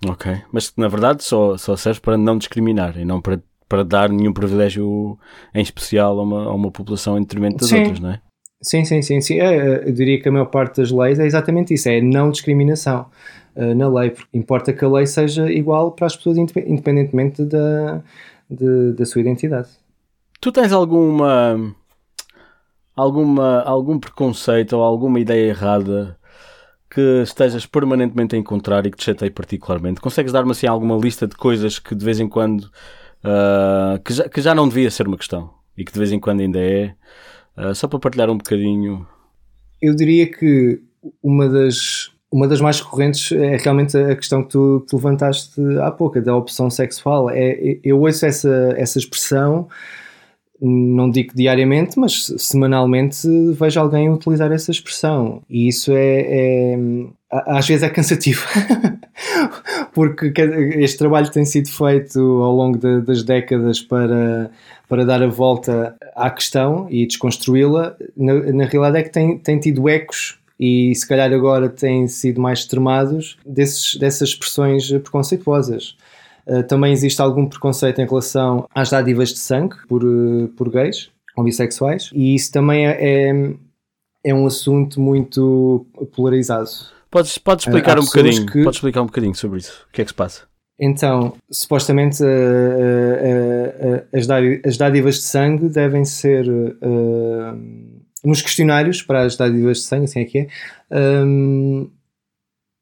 [0.05, 4.09] Ok, mas na verdade só, só serve para não discriminar e não para, para dar
[4.09, 5.17] nenhum privilégio
[5.55, 7.79] em especial a uma, a uma população em detrimento das sim.
[7.79, 8.21] outras, não é?
[8.61, 9.21] Sim, sim, sim.
[9.21, 9.39] sim.
[9.39, 12.31] É, é, eu diria que a maior parte das leis é exatamente isso, é não
[12.31, 13.05] discriminação
[13.55, 14.13] uh, na lei.
[14.33, 18.01] Importa que a lei seja igual para as pessoas independentemente da,
[18.49, 19.69] de, da sua identidade.
[20.39, 21.75] Tu tens alguma
[22.95, 26.17] alguma, algum preconceito ou alguma ideia errada
[26.89, 30.01] que estejas permanentemente a encontrar e que te chateie particularmente?
[30.01, 34.27] Consegues dar-me assim alguma lista de coisas que de vez em quando uh, que, já,
[34.27, 36.95] que já não devia ser uma questão e que de vez em quando ainda é?
[37.57, 39.07] Uh, só para partilhar um bocadinho.
[39.81, 40.79] Eu diria que
[41.23, 45.61] uma das, uma das mais recorrentes é realmente a questão que tu, que tu levantaste
[45.81, 47.29] há pouco, da opção sexual.
[47.29, 49.67] É, eu ouço essa, essa expressão
[50.59, 55.43] não digo diariamente, mas semanalmente vejo alguém utilizar essa expressão.
[55.49, 56.77] E isso é, é
[57.29, 58.45] às vezes é cansativo,
[59.93, 60.31] porque
[60.77, 64.49] este trabalho tem sido feito ao longo de, das décadas para,
[64.87, 67.95] para dar a volta à questão e desconstruí-la.
[68.15, 72.41] Na, na realidade é que tem, tem tido ecos e se calhar agora têm sido
[72.41, 75.95] mais extremados desses, dessas expressões preconceituosas.
[76.47, 81.11] Eh, também existe algum preconceito em relação às dádivas de sangue por, eh, por gays
[81.35, 83.53] ou bissexuais, e isso também é, é,
[84.23, 86.69] é um assunto muito polarizado.
[87.09, 88.63] Podes, podes eh, explicar um bocadinho, que...
[88.63, 89.85] podes explicar um bocadinho sobre isso.
[89.89, 90.43] O que é que se passa?
[90.79, 94.27] Então, supostamente uh, uh, uh, as,
[94.65, 96.45] as dádivas de sangue devem ser
[98.23, 100.47] nos questionários para as dádivas de sangue, assim é que é,
[101.23, 101.89] um,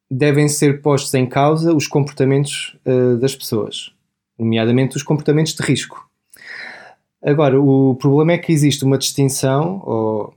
[0.09, 3.91] devem ser postos em causa os comportamentos uh, das pessoas,
[4.37, 6.09] nomeadamente os comportamentos de risco.
[7.23, 10.33] Agora, o problema é que existe uma distinção, ou,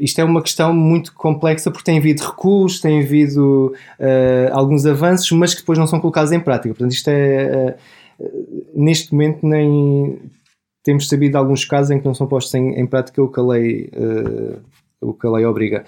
[0.00, 5.30] isto é uma questão muito complexa porque tem havido recuos, tem havido uh, alguns avanços,
[5.32, 6.74] mas que depois não são colocados em prática.
[6.74, 7.76] Portanto, isto é,
[8.18, 8.30] uh,
[8.74, 10.18] neste momento, nem
[10.82, 13.42] temos sabido alguns casos em que não são postos em, em prática o que a
[13.42, 13.90] lei,
[15.00, 15.84] o que a lei obriga.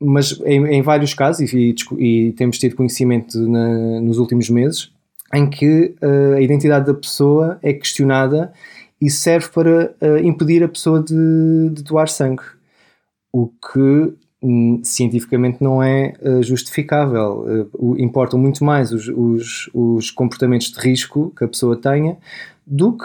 [0.00, 4.90] mas em, em, vários casos, e, e, temos tido conhecimento na, nos últimos meses,
[5.34, 8.52] em que uh, a identidade da pessoa é questionada
[9.00, 12.42] e serve para uh, impedir a pessoa de, de, doar sangue.
[13.32, 17.68] O que um, cientificamente não é uh, justificável.
[17.98, 22.16] importam muito mais os, os, os, comportamentos de risco que a pessoa tenha
[22.66, 23.04] do que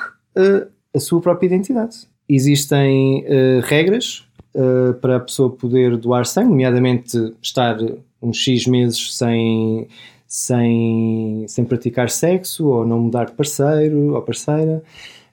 [0.94, 2.08] a sua própria identidade.
[2.28, 3.24] Existem
[3.64, 4.28] regras
[5.02, 7.78] para a pessoa poder doar sangue, nomeadamente estar
[8.24, 9.88] uns X meses sem,
[10.26, 14.82] sem, sem praticar sexo ou não mudar de parceiro ou parceira.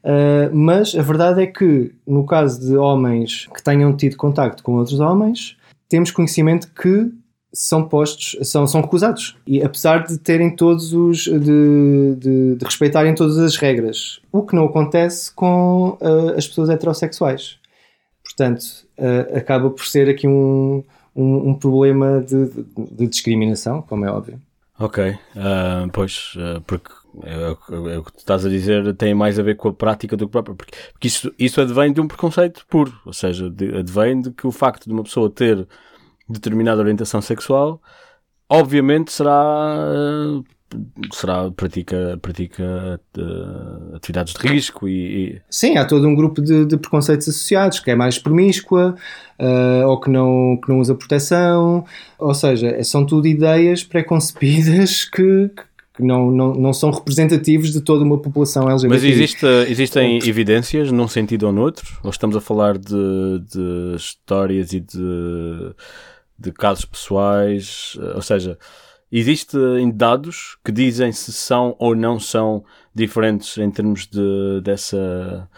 [0.03, 4.77] Uh, mas a verdade é que, no caso de homens que tenham tido contacto com
[4.77, 5.57] outros homens,
[5.89, 7.13] temos conhecimento que
[7.53, 9.37] são postos, são, são recusados.
[9.47, 11.25] E apesar de terem todos os.
[11.25, 14.21] de, de, de respeitarem todas as regras.
[14.33, 17.59] O que não acontece com uh, as pessoas heterossexuais.
[18.25, 18.63] Portanto,
[18.99, 20.85] uh, acaba por ser aqui um,
[21.15, 22.49] um, um problema de,
[22.93, 24.41] de, discriminação, como é óbvio.
[24.79, 26.35] Ok, uh, pois,
[26.67, 26.91] porque
[27.23, 30.17] é, é, o que tu estás a dizer tem mais a ver com a prática
[30.17, 33.79] do que próprio, porque, porque isso, isso advém de um preconceito puro, ou seja, de,
[33.79, 35.67] advém de que o facto de uma pessoa ter
[36.29, 37.81] determinada orientação sexual,
[38.49, 39.77] obviamente será
[41.13, 46.65] será pratica pratica uh, atividades de risco e, e, sim há todo um grupo de,
[46.65, 48.95] de preconceitos associados que é mais promíscua
[49.41, 51.85] uh, ou que não que não usa proteção
[52.19, 55.63] ou seja são tudo ideias pré-concebidas que, que
[56.01, 58.89] não, não, não são representativos de toda uma população LGBT.
[58.89, 61.99] Mas existe, existem evidências num sentido ou noutro?
[62.03, 65.75] Ou estamos a falar de, de histórias e de,
[66.39, 67.97] de casos pessoais?
[68.15, 68.59] Ou seja,
[69.13, 75.49] Existem dados que dizem se são ou não são diferentes em termos de, dessa,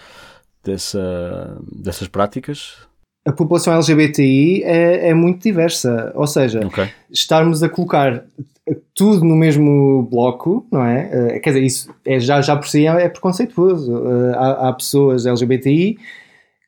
[0.65, 2.89] dessa, dessas práticas?
[3.25, 6.89] A população LGBTI é, é muito diversa, ou seja, okay.
[7.11, 8.25] estarmos a colocar
[8.95, 11.09] tudo no mesmo bloco, não é?
[11.13, 13.93] Eh, quer dizer, isso é, já, já por si é, é preconceituoso.
[13.97, 15.99] Eh, há, há pessoas LGBTI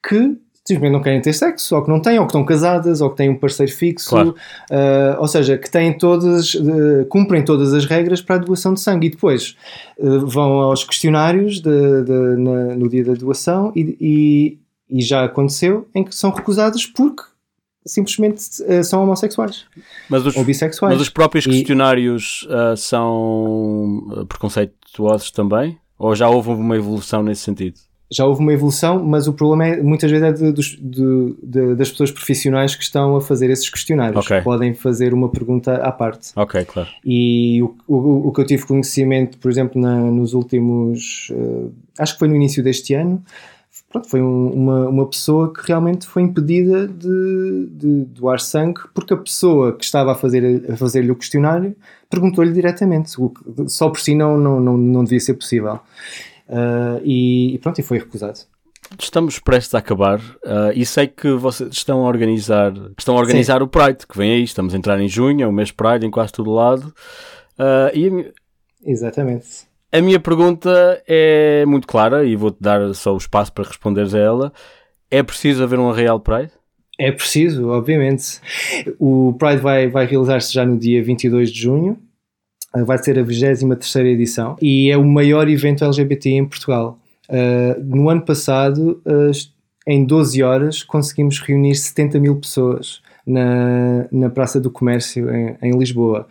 [0.07, 0.37] que
[0.67, 3.17] simplesmente não querem ter sexo, ou que não têm, ou que estão casadas, ou que
[3.19, 4.35] têm um parceiro fixo, claro.
[4.71, 8.81] uh, ou seja, que têm todas, uh, cumprem todas as regras para a doação de
[8.81, 9.57] sangue e depois
[9.99, 14.59] uh, vão aos questionários de, de, na, no dia da doação e, e,
[14.89, 17.23] e, já aconteceu em que são recusadas porque
[17.87, 18.43] simplesmente
[18.83, 19.67] são homossexuais
[20.09, 20.95] mas os, ou bissexuais.
[20.95, 25.79] Mas os próprios questionários são preconceituosos também?
[25.99, 27.79] Ou já houve uma evolução nesse sentido?
[28.15, 31.91] já houve uma evolução, mas o problema é, muitas vezes é de, de, de, das
[31.91, 34.25] pessoas profissionais que estão a fazer esses questionários.
[34.25, 34.41] Okay.
[34.43, 36.31] Podem fazer uma pergunta à parte.
[36.37, 36.89] Ok, claro.
[37.05, 41.29] E o, o, o que eu tive conhecimento, por exemplo, na, nos últimos.
[41.31, 43.23] Uh, acho que foi no início deste ano.
[43.95, 49.15] Pronto, foi um, uma, uma pessoa que realmente foi impedida de, de, doar sangue porque
[49.15, 51.77] a pessoa que estava a fazer a fazer-lhe o questionário
[52.11, 53.13] perguntou-lhe diretamente.
[53.69, 55.75] Só por si não, não, não, não devia ser possível.
[56.49, 58.41] Uh, e, e, pronto, e foi recusado.
[58.99, 63.63] Estamos prestes a acabar uh, e sei que vocês estão a organizar, estão a organizar
[63.63, 66.11] o Pride, que vem aí, estamos a entrar em junho, é o mês Pride em
[66.11, 66.93] quase todo lado.
[67.57, 68.33] Uh, e
[68.85, 69.64] Exatamente.
[69.95, 74.19] A minha pergunta é muito clara e vou-te dar só o espaço para responderes a
[74.19, 74.53] ela.
[75.09, 76.51] É preciso haver um Real Pride?
[76.99, 78.41] É preciso, obviamente.
[78.99, 81.97] O Pride vai, vai realizar-se já no dia 22 de junho
[82.85, 83.63] vai ser a 23
[84.07, 86.99] edição e é o maior evento LGBT em Portugal.
[87.29, 89.31] Uh, no ano passado, uh,
[89.87, 95.79] em 12 horas, conseguimos reunir 70 mil pessoas na, na Praça do Comércio em, em
[95.79, 96.27] Lisboa.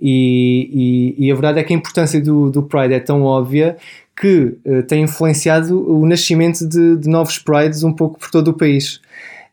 [0.00, 3.76] E, e, e, a verdade é que a importância do, do Pride é tão óbvia
[4.16, 8.54] que uh, tem influenciado o nascimento de, de novos Prides um pouco por todo o
[8.54, 9.00] país.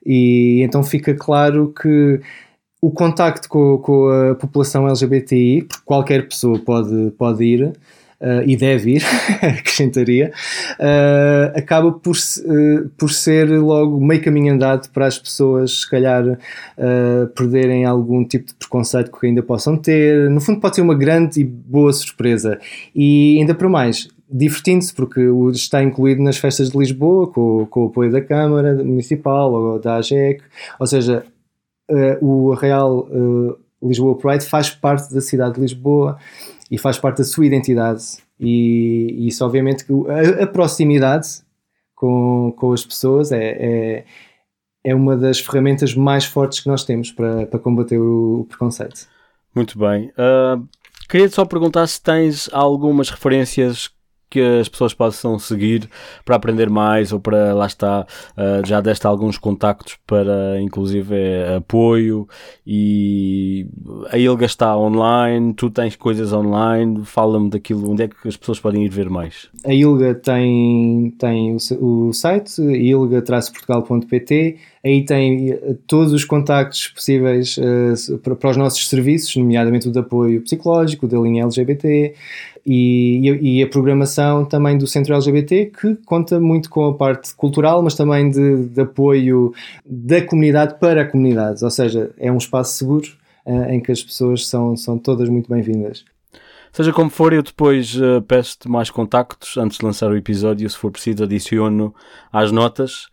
[0.06, 2.20] E então fica claro que
[2.82, 7.74] o contacto com, com, a população LGBTI, porque qualquer pessoa pode, pode ir
[8.22, 9.04] uh, e deve ir,
[9.42, 10.32] acrescentaria,
[10.80, 16.38] uh, acaba por, uh, por ser logo meio caminho andado para as pessoas, se calhar,
[17.36, 20.30] perderem algum tipo de preconceito que ainda possam ter.
[20.30, 22.60] No fundo, pode ser uma grande e boa surpresa.
[22.96, 25.22] E ainda para mais, divertindo-se, porque
[25.54, 29.96] está incluído nas festas de Lisboa, com, com o apoio da Câmara Municipal ou da
[29.96, 30.42] AGEC,
[30.80, 31.26] ou seja,
[31.90, 36.18] uh, o Real uh, Lisboa Pride faz parte da cidade de Lisboa
[36.72, 38.02] e faz parte da sua identidade.
[38.40, 41.28] E, e isso, obviamente, que a, a, proximidade
[41.94, 44.06] com, com as pessoas é, é,
[44.86, 49.06] é, uma das ferramentas mais fortes que nós temos para, para combater o, o preconceito.
[49.54, 50.12] Muito bem.
[50.12, 50.66] Uh,
[51.10, 53.92] queria só perguntar se tens algumas referências
[54.32, 55.90] que as pessoas possam seguir
[56.24, 61.14] para aprender mais ou para, lá está, uh, já deste alguns contactos para, inclusive,
[61.58, 62.28] apoio
[62.66, 63.68] e
[64.10, 68.60] a Ilga está online, tu tens coisas online, fala-me daquilo, onde é que as pessoas
[68.60, 69.50] podem ir ver mais?
[69.66, 77.58] A Ilga tem, tem o, o site, ilga-portugal.pt, aí tem eh, todos os contactos possíveis
[77.58, 82.16] uh, para, os nossos serviços, nomeadamente o de apoio psicológico, da linha LGBT
[82.66, 87.82] e, e, a programação também do Centro LGBT, que conta muito com a parte cultural,
[87.82, 89.54] mas também de, de apoio
[89.86, 93.08] da comunidade para a comunidade, ou seja, é um espaço seguro
[93.46, 96.06] uh, em que as pessoas são, são todas muito bem-vindas.
[96.72, 100.78] Seja como for, eu depois uh, peço-te mais contactos antes de lançar o episódio, se
[100.78, 101.94] for preciso adiciono
[102.32, 103.08] às notas.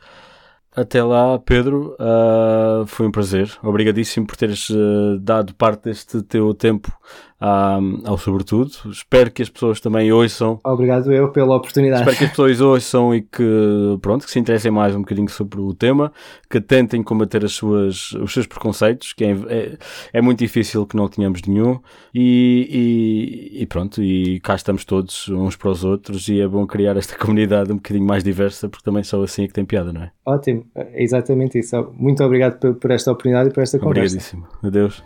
[0.81, 3.51] Até lá, Pedro, uh, foi um prazer.
[3.65, 6.97] Obrigadíssimo por teres uh, dado parte deste teu tempo
[7.41, 8.71] ao Sobretudo.
[8.91, 10.59] Espero que as pessoas também ouçam.
[10.65, 12.03] Obrigado eu pela oportunidade.
[12.03, 15.61] Espero que as pessoas ouçam e que, pronto, que se interessem mais um bocadinho sobre
[15.61, 16.13] o tema,
[16.51, 19.79] que tentem combater as suas, os seus preconceitos, que é, é,
[20.15, 21.79] é muito difícil que não tenhamos nenhum.
[22.13, 26.67] E, e, e, pronto, e cá estamos todos uns para os outros e é bom
[26.67, 29.93] criar esta comunidade um bocadinho mais diversa, porque também só assim é que tem piada,
[29.93, 30.11] não é?
[30.27, 31.93] Ótimo, é exatamente isso.
[31.97, 34.17] Muito obrigado por, por esta oportunidade e por esta conversa.
[34.17, 34.47] Obrigadíssimo.
[34.63, 35.03] Adeus.